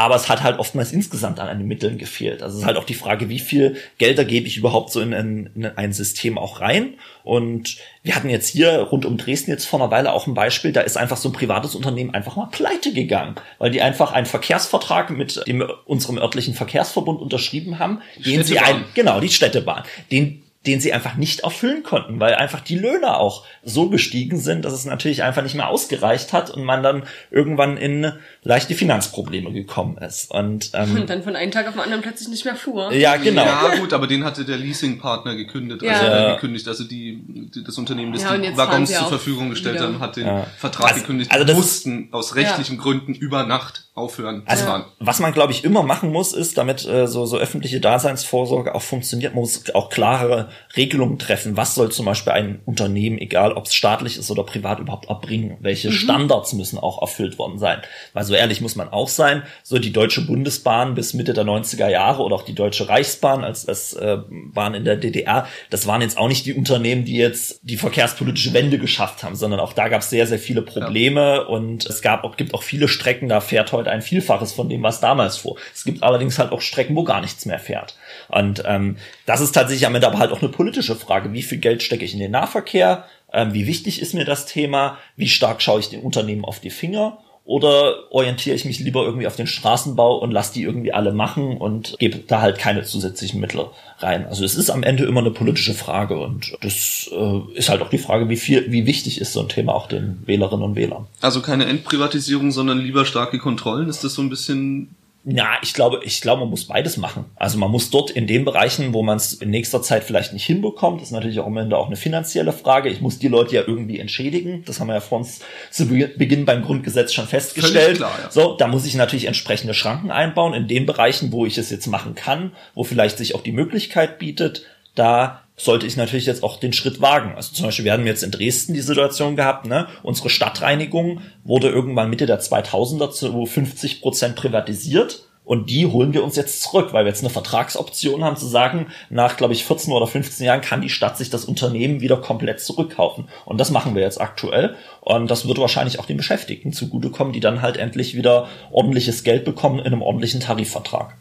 [0.00, 2.42] Aber es hat halt oftmals insgesamt an den Mitteln gefehlt.
[2.42, 5.12] Also es ist halt auch die Frage, wie viel Gelder gebe ich überhaupt so in
[5.12, 6.94] ein, in ein System auch rein.
[7.22, 10.72] Und wir hatten jetzt hier rund um Dresden jetzt vor einer Weile auch ein Beispiel,
[10.72, 14.24] da ist einfach so ein privates Unternehmen einfach mal pleite gegangen, weil die einfach einen
[14.24, 20.42] Verkehrsvertrag mit dem unserem örtlichen Verkehrsverbund unterschrieben haben, den sie ein, genau, die Städtebahn, den
[20.66, 24.74] den sie einfach nicht erfüllen konnten, weil einfach die Löhne auch so gestiegen sind, dass
[24.74, 29.96] es natürlich einfach nicht mehr ausgereicht hat und man dann irgendwann in leichte Finanzprobleme gekommen
[29.96, 30.30] ist.
[30.30, 32.92] Und, ähm, und dann von einem Tag auf den anderen plötzlich nicht mehr fuhr.
[32.92, 33.42] Ja, genau.
[33.42, 36.34] Ja, gut, aber den hatte der Leasingpartner gekündigt, also ja.
[36.34, 37.22] gekündigt, also die,
[37.54, 40.46] die, das Unternehmen, das ja, die Waggons zur Verfügung gestellt hat, hat den ja.
[40.58, 41.32] Vertrag also, gekündigt.
[41.32, 44.42] Also das mussten aus rechtlichen Gründen über Nacht aufhören.
[44.46, 44.66] Also,
[44.98, 48.82] was man, glaube ich, immer machen muss, ist, damit äh, so, so öffentliche Daseinsvorsorge auch
[48.82, 51.56] funktioniert, muss auch klare Regelungen treffen.
[51.56, 55.56] Was soll zum Beispiel ein Unternehmen, egal ob es staatlich ist oder privat, überhaupt erbringen?
[55.60, 55.94] Welche mhm.
[55.94, 57.80] Standards müssen auch erfüllt worden sein?
[58.12, 61.88] Weil so ehrlich muss man auch sein, so die Deutsche Bundesbahn bis Mitte der 90er
[61.88, 66.02] Jahre oder auch die Deutsche Reichsbahn als, als äh, Bahn in der DDR, das waren
[66.02, 69.88] jetzt auch nicht die Unternehmen, die jetzt die verkehrspolitische Wende geschafft haben, sondern auch da
[69.88, 71.40] gab es sehr, sehr viele Probleme ja.
[71.42, 74.82] und es gab auch, gibt auch viele Strecken, da fährt heute ein Vielfaches von dem,
[74.82, 75.56] was damals fuhr.
[75.74, 77.96] Es gibt allerdings halt auch Strecken, wo gar nichts mehr fährt.
[78.28, 78.96] Und ähm,
[79.26, 81.32] das ist tatsächlich am Ende aber halt auch eine politische Frage.
[81.32, 83.04] Wie viel Geld stecke ich in den Nahverkehr?
[83.32, 84.98] Ähm, wie wichtig ist mir das Thema?
[85.16, 87.18] Wie stark schaue ich den Unternehmen auf die Finger?
[87.44, 91.56] Oder orientiere ich mich lieber irgendwie auf den Straßenbau und lasse die irgendwie alle machen
[91.56, 93.64] und gebe da halt keine zusätzlichen Mittel
[93.98, 94.26] rein?
[94.26, 97.90] Also es ist am Ende immer eine politische Frage und das äh, ist halt auch
[97.90, 101.06] die Frage, wie viel, wie wichtig ist so ein Thema auch den Wählerinnen und Wählern.
[101.20, 103.88] Also keine Endprivatisierung, sondern lieber starke Kontrollen.
[103.88, 104.94] Ist das so ein bisschen
[105.24, 107.26] ja, ich glaube, ich glaube, man muss beides machen.
[107.36, 110.46] Also man muss dort in den Bereichen, wo man es in nächster Zeit vielleicht nicht
[110.46, 112.88] hinbekommt, das ist natürlich auch am Ende auch eine finanzielle Frage.
[112.88, 114.64] Ich muss die Leute ja irgendwie entschädigen.
[114.64, 115.40] Das haben wir ja vor uns
[115.70, 117.98] zu Beginn beim Grundgesetz schon festgestellt.
[117.98, 118.30] Klar, ja.
[118.30, 121.86] So, da muss ich natürlich entsprechende Schranken einbauen in den Bereichen, wo ich es jetzt
[121.86, 124.64] machen kann, wo vielleicht sich auch die Möglichkeit bietet,
[124.94, 127.34] da sollte ich natürlich jetzt auch den Schritt wagen.
[127.36, 129.88] Also zum Beispiel, wir hatten jetzt in Dresden die Situation gehabt, ne?
[130.02, 136.22] unsere Stadtreinigung wurde irgendwann Mitte der 2000er zu 50 Prozent privatisiert Und die holen wir
[136.22, 139.92] uns jetzt zurück, weil wir jetzt eine Vertragsoption haben zu sagen, nach, glaube ich, 14
[139.92, 143.26] oder 15 Jahren kann die Stadt sich das Unternehmen wieder komplett zurückkaufen.
[143.46, 144.76] Und das machen wir jetzt aktuell.
[145.00, 149.44] Und das wird wahrscheinlich auch den Beschäftigten zugutekommen, die dann halt endlich wieder ordentliches Geld
[149.44, 151.16] bekommen in einem ordentlichen Tarifvertrag.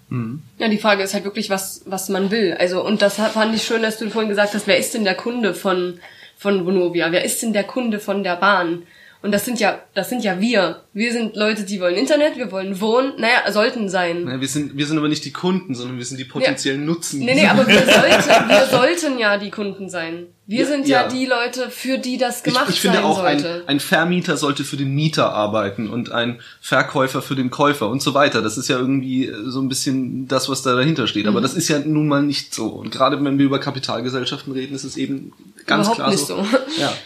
[0.59, 2.55] Ja, die Frage ist halt wirklich, was, was man will.
[2.59, 5.15] Also, und das fand ich schön, dass du vorhin gesagt hast, wer ist denn der
[5.15, 5.99] Kunde von,
[6.37, 7.11] von Vonovia?
[7.11, 8.83] Wer ist denn der Kunde von der Bahn?
[9.21, 10.83] Und das sind ja, das sind ja wir.
[10.93, 14.25] Wir sind Leute, die wollen Internet, wir wollen wohnen, naja, sollten sein.
[14.25, 17.19] Ja, wir, sind, wir sind aber nicht die Kunden, sondern wir sind die potenziellen Nutzen.
[17.19, 20.27] Nee, nee, aber wir sollten, wir sollten ja die Kunden sein.
[20.47, 21.07] Wir Ja, sind ja, ja.
[21.09, 23.63] die Leute, für die das Ich, gemacht ich finde sein auch, ein, sollte.
[23.67, 28.13] ein Vermieter sollte für den Mieter arbeiten und ein Verkäufer für den Käufer und so
[28.13, 28.41] weiter.
[28.41, 31.23] Das ist ja irgendwie so ein bisschen das, was da dahinter steht.
[31.23, 31.29] Mhm.
[31.31, 32.67] Aber das ist ja nun mal nicht so.
[32.67, 35.33] Und gerade wenn wir über Kapitalgesellschaften reden, ist es eben
[35.65, 36.37] ganz Überhaupt klar nicht so.
[36.37, 36.57] so.
[36.79, 36.93] Ja.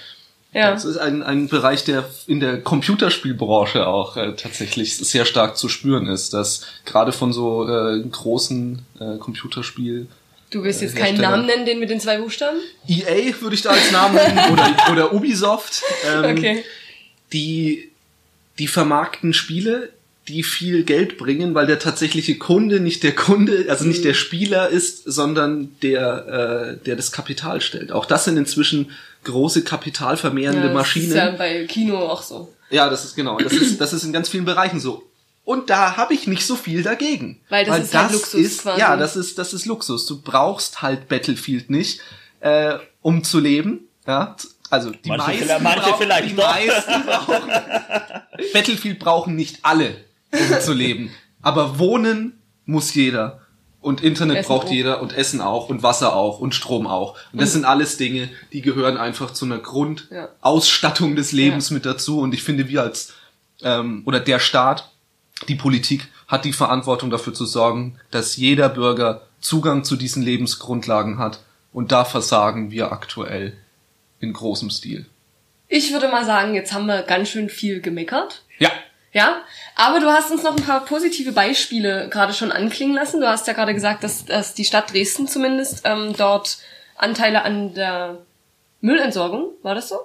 [0.54, 0.72] ja.
[0.72, 5.68] Das ist ein, ein Bereich, der in der Computerspielbranche auch äh, tatsächlich sehr stark zu
[5.70, 10.08] spüren ist, dass gerade von so äh, großen äh, Computerspiel
[10.52, 11.20] Du wirst jetzt Äh, keinen.
[11.20, 12.58] Namen nennen, den mit den zwei Buchstaben?
[12.88, 15.82] EA würde ich da als Namen nennen oder, oder Ubisoft.
[16.08, 16.64] Ähm, Okay.
[17.34, 17.90] die,
[18.60, 19.90] die vermarkten Spiele,
[20.28, 24.70] die viel Geld bringen, weil der tatsächliche Kunde nicht der Kunde, also nicht der Spieler
[24.70, 27.92] ist, sondern der, äh, der das Kapital stellt.
[27.92, 28.92] Auch das sind inzwischen
[29.26, 31.10] große kapitalvermehrende Ja, Maschinen.
[31.14, 32.54] Das ist ja bei Kino auch so.
[32.70, 33.38] Ja, das ist genau.
[33.38, 35.04] Das ist, das ist in ganz vielen Bereichen so.
[35.46, 37.42] Und da habe ich nicht so viel dagegen.
[37.50, 38.80] Weil das ist halt Luxus ist, quasi.
[38.80, 40.06] Ja, das ist, das ist Luxus.
[40.06, 42.00] Du brauchst halt Battlefield nicht,
[42.40, 43.82] äh, um zu leben.
[44.08, 44.38] Ja,
[44.70, 46.54] also die Manche meisten, vielleicht- manche brauchen, vielleicht die doch.
[46.56, 47.50] meisten brauchen.
[48.54, 49.96] Battlefield brauchen nicht alle,
[50.34, 51.12] um zu leben.
[51.42, 53.40] Aber wohnen muss jeder.
[53.82, 54.72] Und Internet Essen braucht auch.
[54.72, 57.18] jeder und Essen auch und Wasser auch und Strom auch.
[57.34, 59.62] Und das sind alles Dinge, die gehören einfach zu einer Ja.
[59.62, 62.22] Grundausstattung des Lebens mit dazu.
[62.22, 63.14] Und ich finde, wir als
[63.62, 64.90] ähm, oder der Staat,
[65.50, 71.18] die Politik hat die Verantwortung dafür zu sorgen, dass jeder Bürger Zugang zu diesen Lebensgrundlagen
[71.20, 71.42] hat.
[71.74, 73.58] Und da versagen wir aktuell
[74.22, 75.08] in großem Stil.
[75.68, 78.44] Ich würde mal sagen, jetzt haben wir ganz schön viel gemeckert.
[78.60, 78.70] Ja,
[79.14, 79.44] Ja,
[79.76, 83.22] aber du hast uns noch ein paar positive Beispiele gerade schon anklingen lassen.
[83.22, 86.58] Du hast ja gerade gesagt, dass, dass die Stadt Dresden zumindest ähm, dort
[86.96, 88.18] Anteile an der
[88.82, 89.98] Müllentsorgung, war das so?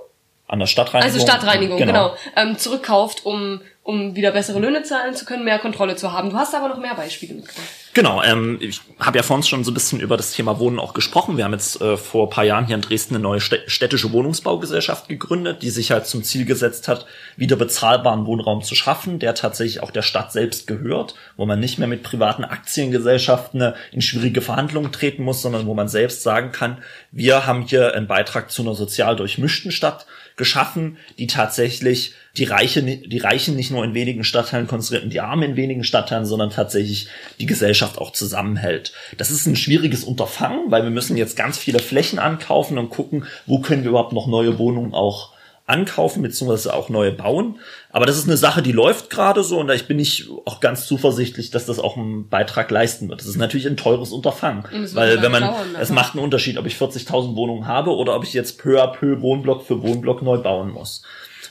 [0.46, 1.12] An der Stadtreinigung.
[1.12, 5.96] Also Stadtreinigung, genau, ähm, zurückkauft, um, um wieder bessere Löhne zahlen zu können, mehr Kontrolle
[5.96, 6.28] zu haben.
[6.28, 7.64] Du hast aber noch mehr Beispiele mitgebracht.
[7.94, 10.92] Genau, ähm, ich habe ja vorhin schon so ein bisschen über das Thema Wohnen auch
[10.92, 11.38] gesprochen.
[11.38, 14.12] Wir haben jetzt äh, vor ein paar Jahren hier in Dresden eine neue stä- städtische
[14.12, 19.34] Wohnungsbaugesellschaft gegründet, die sich halt zum Ziel gesetzt hat, wieder bezahlbaren Wohnraum zu schaffen, der
[19.34, 24.02] tatsächlich auch der Stadt selbst gehört, wo man nicht mehr mit privaten Aktiengesellschaften äh, in
[24.02, 28.50] schwierige Verhandlungen treten muss, sondern wo man selbst sagen kann, wir haben hier einen Beitrag
[28.50, 30.04] zu einer sozial durchmischten Stadt
[30.36, 35.20] geschaffen, die tatsächlich die Reiche, die Reichen nicht nur in wenigen Stadtteilen konzentriert und die
[35.20, 37.08] Armen in wenigen Stadtteilen, sondern tatsächlich
[37.40, 38.92] die Gesellschaft auch zusammenhält.
[39.16, 43.24] Das ist ein schwieriges Unterfangen, weil wir müssen jetzt ganz viele Flächen ankaufen und gucken,
[43.46, 45.32] wo können wir überhaupt noch neue Wohnungen auch
[45.68, 47.58] ankaufen beziehungsweise auch neue bauen.
[47.90, 50.86] Aber das ist eine Sache, die läuft gerade so und ich bin nicht auch ganz
[50.86, 53.20] zuversichtlich, dass das auch einen Beitrag leisten wird.
[53.20, 54.64] Das ist natürlich ein teures Unterfangen,
[54.94, 58.24] weil wenn man dauern, es macht einen Unterschied, ob ich 40.000 Wohnungen habe oder ob
[58.24, 61.02] ich jetzt peu à peu Wohnblock für Wohnblock neu bauen muss.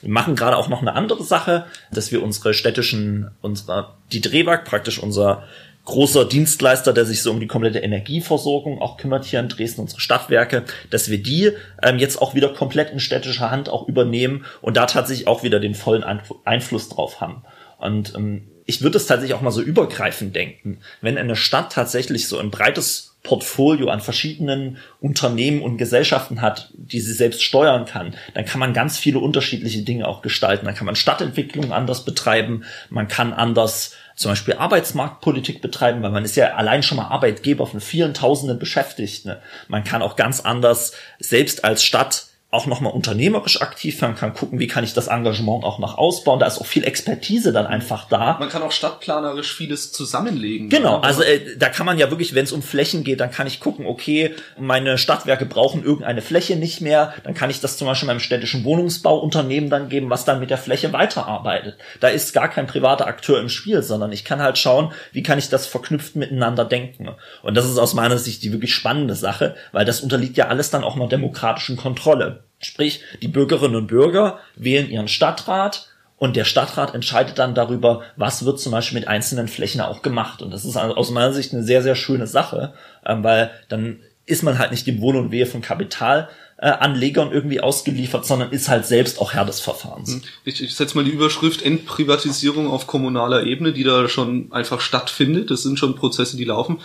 [0.01, 4.63] Wir machen gerade auch noch eine andere Sache, dass wir unsere städtischen, unsere, die Drehwag
[4.65, 5.43] praktisch unser
[5.87, 10.01] großer Dienstleister, der sich so um die komplette Energieversorgung auch kümmert hier in Dresden, unsere
[10.01, 14.75] Stadtwerke, dass wir die ähm, jetzt auch wieder komplett in städtischer Hand auch übernehmen und
[14.75, 17.43] da tatsächlich auch wieder den vollen Einf Einfluss drauf haben.
[17.77, 22.27] Und ähm, ich würde es tatsächlich auch mal so übergreifend denken, wenn eine Stadt tatsächlich
[22.27, 28.15] so ein breites Portfolio an verschiedenen Unternehmen und Gesellschaften hat, die sie selbst steuern kann,
[28.34, 30.65] dann kann man ganz viele unterschiedliche Dinge auch gestalten.
[30.65, 36.23] Dann kann man Stadtentwicklung anders betreiben, man kann anders zum Beispiel Arbeitsmarktpolitik betreiben, weil man
[36.23, 39.36] ist ja allein schon mal Arbeitgeber von vielen Tausenden Beschäftigten.
[39.67, 44.57] Man kann auch ganz anders selbst als Stadt auch nochmal unternehmerisch aktiv werden, kann gucken,
[44.57, 46.39] wie kann ich das Engagement auch noch ausbauen.
[46.39, 48.37] Da ist auch viel Expertise dann einfach da.
[48.39, 50.69] man kann auch stadtplanerisch vieles zusammenlegen.
[50.69, 53.47] Genau, also äh, da kann man ja wirklich, wenn es um Flächen geht, dann kann
[53.47, 57.85] ich gucken, okay, meine Stadtwerke brauchen irgendeine Fläche nicht mehr, dann kann ich das zum
[57.85, 61.77] Beispiel meinem städtischen Wohnungsbauunternehmen dann geben, was dann mit der Fläche weiterarbeitet.
[61.99, 65.37] Da ist gar kein privater Akteur im Spiel, sondern ich kann halt schauen, wie kann
[65.37, 67.09] ich das verknüpft miteinander denken.
[67.43, 70.69] Und das ist aus meiner Sicht die wirklich spannende Sache, weil das unterliegt ja alles
[70.69, 72.46] dann auch einer demokratischen Kontrolle.
[72.59, 78.43] Sprich, die Bürgerinnen und Bürger wählen ihren Stadtrat, und der Stadtrat entscheidet dann darüber, was
[78.43, 80.41] wird zum Beispiel mit einzelnen Flächen auch gemacht.
[80.41, 82.73] Und das ist aus meiner Sicht eine sehr, sehr schöne Sache,
[83.05, 88.25] ähm, weil dann ist man halt nicht dem Wohl und Wehe von Kapitalanlegern irgendwie ausgeliefert,
[88.25, 90.13] sondern ist halt selbst auch Herr des Verfahrens.
[90.13, 90.23] Hm.
[90.43, 95.51] Ich, ich setze mal die Überschrift Entprivatisierung auf kommunaler Ebene, die da schon einfach stattfindet.
[95.51, 96.79] Das sind schon Prozesse, die laufen.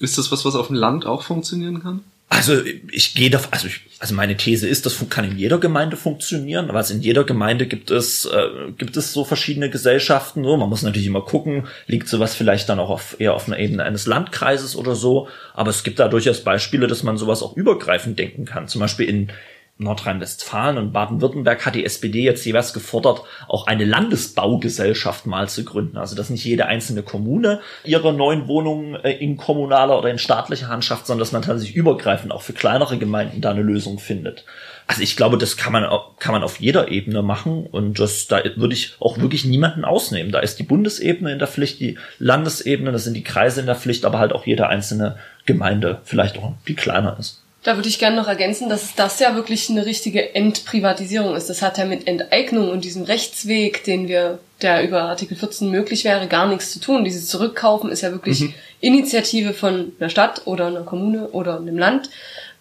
[0.00, 2.00] Ist das was, was auf dem Land auch funktionieren kann?
[2.30, 5.96] Also ich gehe davon, also ich, also meine These ist, das kann in jeder Gemeinde
[5.96, 10.44] funktionieren, aber in jeder Gemeinde gibt es äh, gibt es so verschiedene Gesellschaften.
[10.44, 13.58] So, man muss natürlich immer gucken, liegt sowas vielleicht dann auch auf, eher auf einer
[13.58, 15.28] Ebene eines Landkreises oder so.
[15.54, 18.68] Aber es gibt da durchaus Beispiele, dass man sowas auch übergreifend denken kann.
[18.68, 19.32] Zum Beispiel in
[19.78, 25.96] Nordrhein-Westfalen und Baden-Württemberg hat die SPD jetzt jeweils gefordert, auch eine Landesbaugesellschaft mal zu gründen.
[25.96, 30.68] Also dass nicht jede einzelne Kommune ihre neuen Wohnungen äh, in kommunaler oder in staatlicher
[30.68, 34.44] Hand schafft, sondern dass man tatsächlich übergreifend auch für kleinere Gemeinden da eine Lösung findet.
[34.88, 35.86] Also ich glaube, das kann man,
[36.18, 40.32] kann man auf jeder Ebene machen und das, da würde ich auch wirklich niemanden ausnehmen.
[40.32, 43.76] Da ist die Bundesebene in der Pflicht, die Landesebene, das sind die Kreise in der
[43.76, 47.42] Pflicht, aber halt auch jede einzelne Gemeinde, vielleicht auch die kleiner ist.
[47.64, 51.50] Da würde ich gerne noch ergänzen, dass das ja wirklich eine richtige Entprivatisierung ist.
[51.50, 56.04] Das hat ja mit Enteignung und diesem Rechtsweg, den wir, der über Artikel 14 möglich
[56.04, 57.04] wäre, gar nichts zu tun.
[57.04, 58.54] Dieses Zurückkaufen ist ja wirklich mhm.
[58.80, 62.10] Initiative von einer Stadt oder einer Kommune oder einem Land.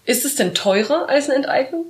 [0.05, 1.85] Ist es denn teurer als eine Enteignung?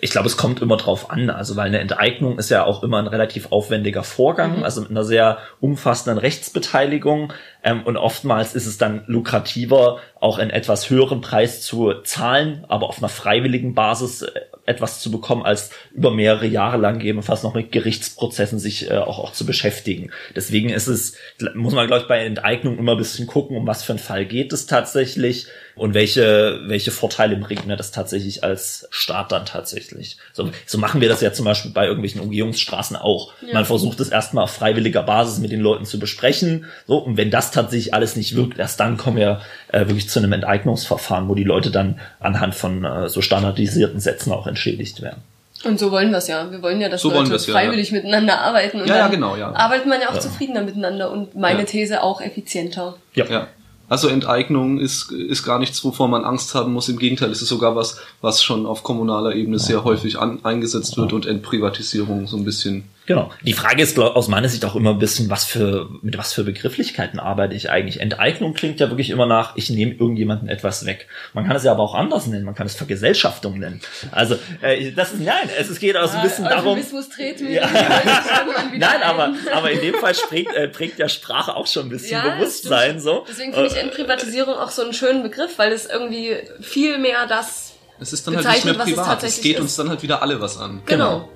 [0.00, 2.98] Ich glaube, es kommt immer drauf an, also weil eine Enteignung ist ja auch immer
[2.98, 4.62] ein relativ aufwendiger Vorgang, mhm.
[4.64, 7.32] also mit einer sehr umfassenden Rechtsbeteiligung.
[7.62, 12.88] Ähm, und oftmals ist es dann lukrativer, auch einen etwas höheren Preis zu zahlen, aber
[12.88, 17.54] auf einer freiwilligen Basis äh, etwas zu bekommen, als über mehrere Jahre lang gegebenenfalls noch
[17.54, 20.10] mit Gerichtsprozessen sich äh, auch, auch zu beschäftigen.
[20.34, 21.16] Deswegen ist es,
[21.54, 24.26] muss man, glaube ich, bei Enteignung immer ein bisschen gucken, um was für einen Fall
[24.26, 30.18] geht es tatsächlich und welche, welche Vorteile bringt mir das tatsächlich als Staat dann tatsächlich.
[30.32, 33.32] So, so machen wir das ja zum Beispiel bei irgendwelchen Umgehungsstraßen auch.
[33.40, 33.54] Ja.
[33.54, 36.66] Man versucht es erstmal auf freiwilliger Basis mit den Leuten zu besprechen.
[36.86, 40.20] So, und wenn das tatsächlich alles nicht wirkt, erst dann kommen wir äh, wirklich zu
[40.20, 45.22] einem Enteignungsverfahren, wo die Leute dann anhand von äh, so standardisierten Sätzen auch entschädigt werden.
[45.64, 46.50] Und so wollen wir es ja.
[46.50, 47.96] Wir wollen ja, dass so Leute freiwillig ja.
[47.96, 48.80] miteinander arbeiten.
[48.80, 49.52] Und ja, ja, genau, ja.
[49.52, 52.96] arbeitet man ja auch zufriedener miteinander und meine These auch effizienter.
[53.14, 53.24] Ja.
[53.26, 53.48] ja.
[53.88, 56.88] Also Enteignung ist, ist gar nichts, wovor man Angst haben muss.
[56.88, 60.96] Im Gegenteil, es ist sogar was, was schon auf kommunaler Ebene sehr häufig an, eingesetzt
[60.96, 63.30] wird und Entprivatisierung so ein bisschen Genau.
[63.42, 66.32] Die Frage ist glaub, aus meiner Sicht auch immer ein bisschen, was für, mit was
[66.32, 68.00] für Begrifflichkeiten arbeite ich eigentlich?
[68.00, 71.06] Enteignung klingt ja wirklich immer nach, ich nehme irgendjemanden etwas weg.
[71.34, 73.80] Man kann es ja aber auch anders nennen, man kann es Vergesellschaftung nennen.
[74.10, 76.80] Also, äh, das ist, nein, es, es geht auch so ein bisschen darum.
[77.14, 77.68] Treten ja.
[78.76, 82.18] nein, aber, aber in dem Fall prägt, äh, prägt ja Sprache auch schon ein bisschen
[82.18, 83.24] ja, Bewusstsein, so.
[83.28, 87.74] Deswegen finde ich Entprivatisierung auch so einen schönen Begriff, weil es irgendwie viel mehr das
[88.00, 89.22] es ist dann halt nicht mehr privat.
[89.22, 89.62] Es geht ist.
[89.62, 90.82] uns dann halt wieder alle was an.
[90.86, 91.20] Genau.
[91.20, 91.28] genau.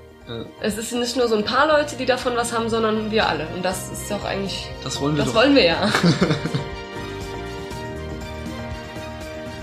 [0.61, 3.47] Es ist nicht nur so ein paar Leute, die davon was haben, sondern wir alle.
[3.55, 4.69] Und das ist doch eigentlich.
[4.85, 5.25] Das wollen wir.
[5.25, 5.41] Das doch.
[5.41, 5.91] wollen wir ja.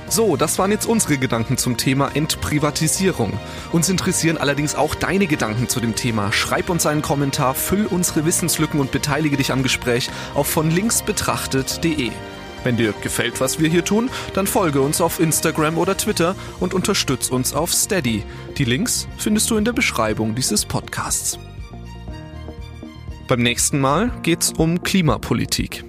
[0.07, 3.37] So, das waren jetzt unsere Gedanken zum Thema Entprivatisierung.
[3.73, 6.31] Uns interessieren allerdings auch deine Gedanken zu dem Thema.
[6.31, 11.01] Schreib uns einen Kommentar, füll unsere Wissenslücken und beteilige dich am Gespräch auf von links
[11.01, 12.11] betrachtet.de.
[12.65, 16.73] Wenn dir gefällt, was wir hier tun, dann folge uns auf Instagram oder Twitter und
[16.73, 18.23] unterstütz uns auf Steady.
[18.57, 21.37] Die Links findest du in der Beschreibung dieses Podcasts.
[23.27, 25.85] Beim nächsten Mal geht's um Klimapolitik.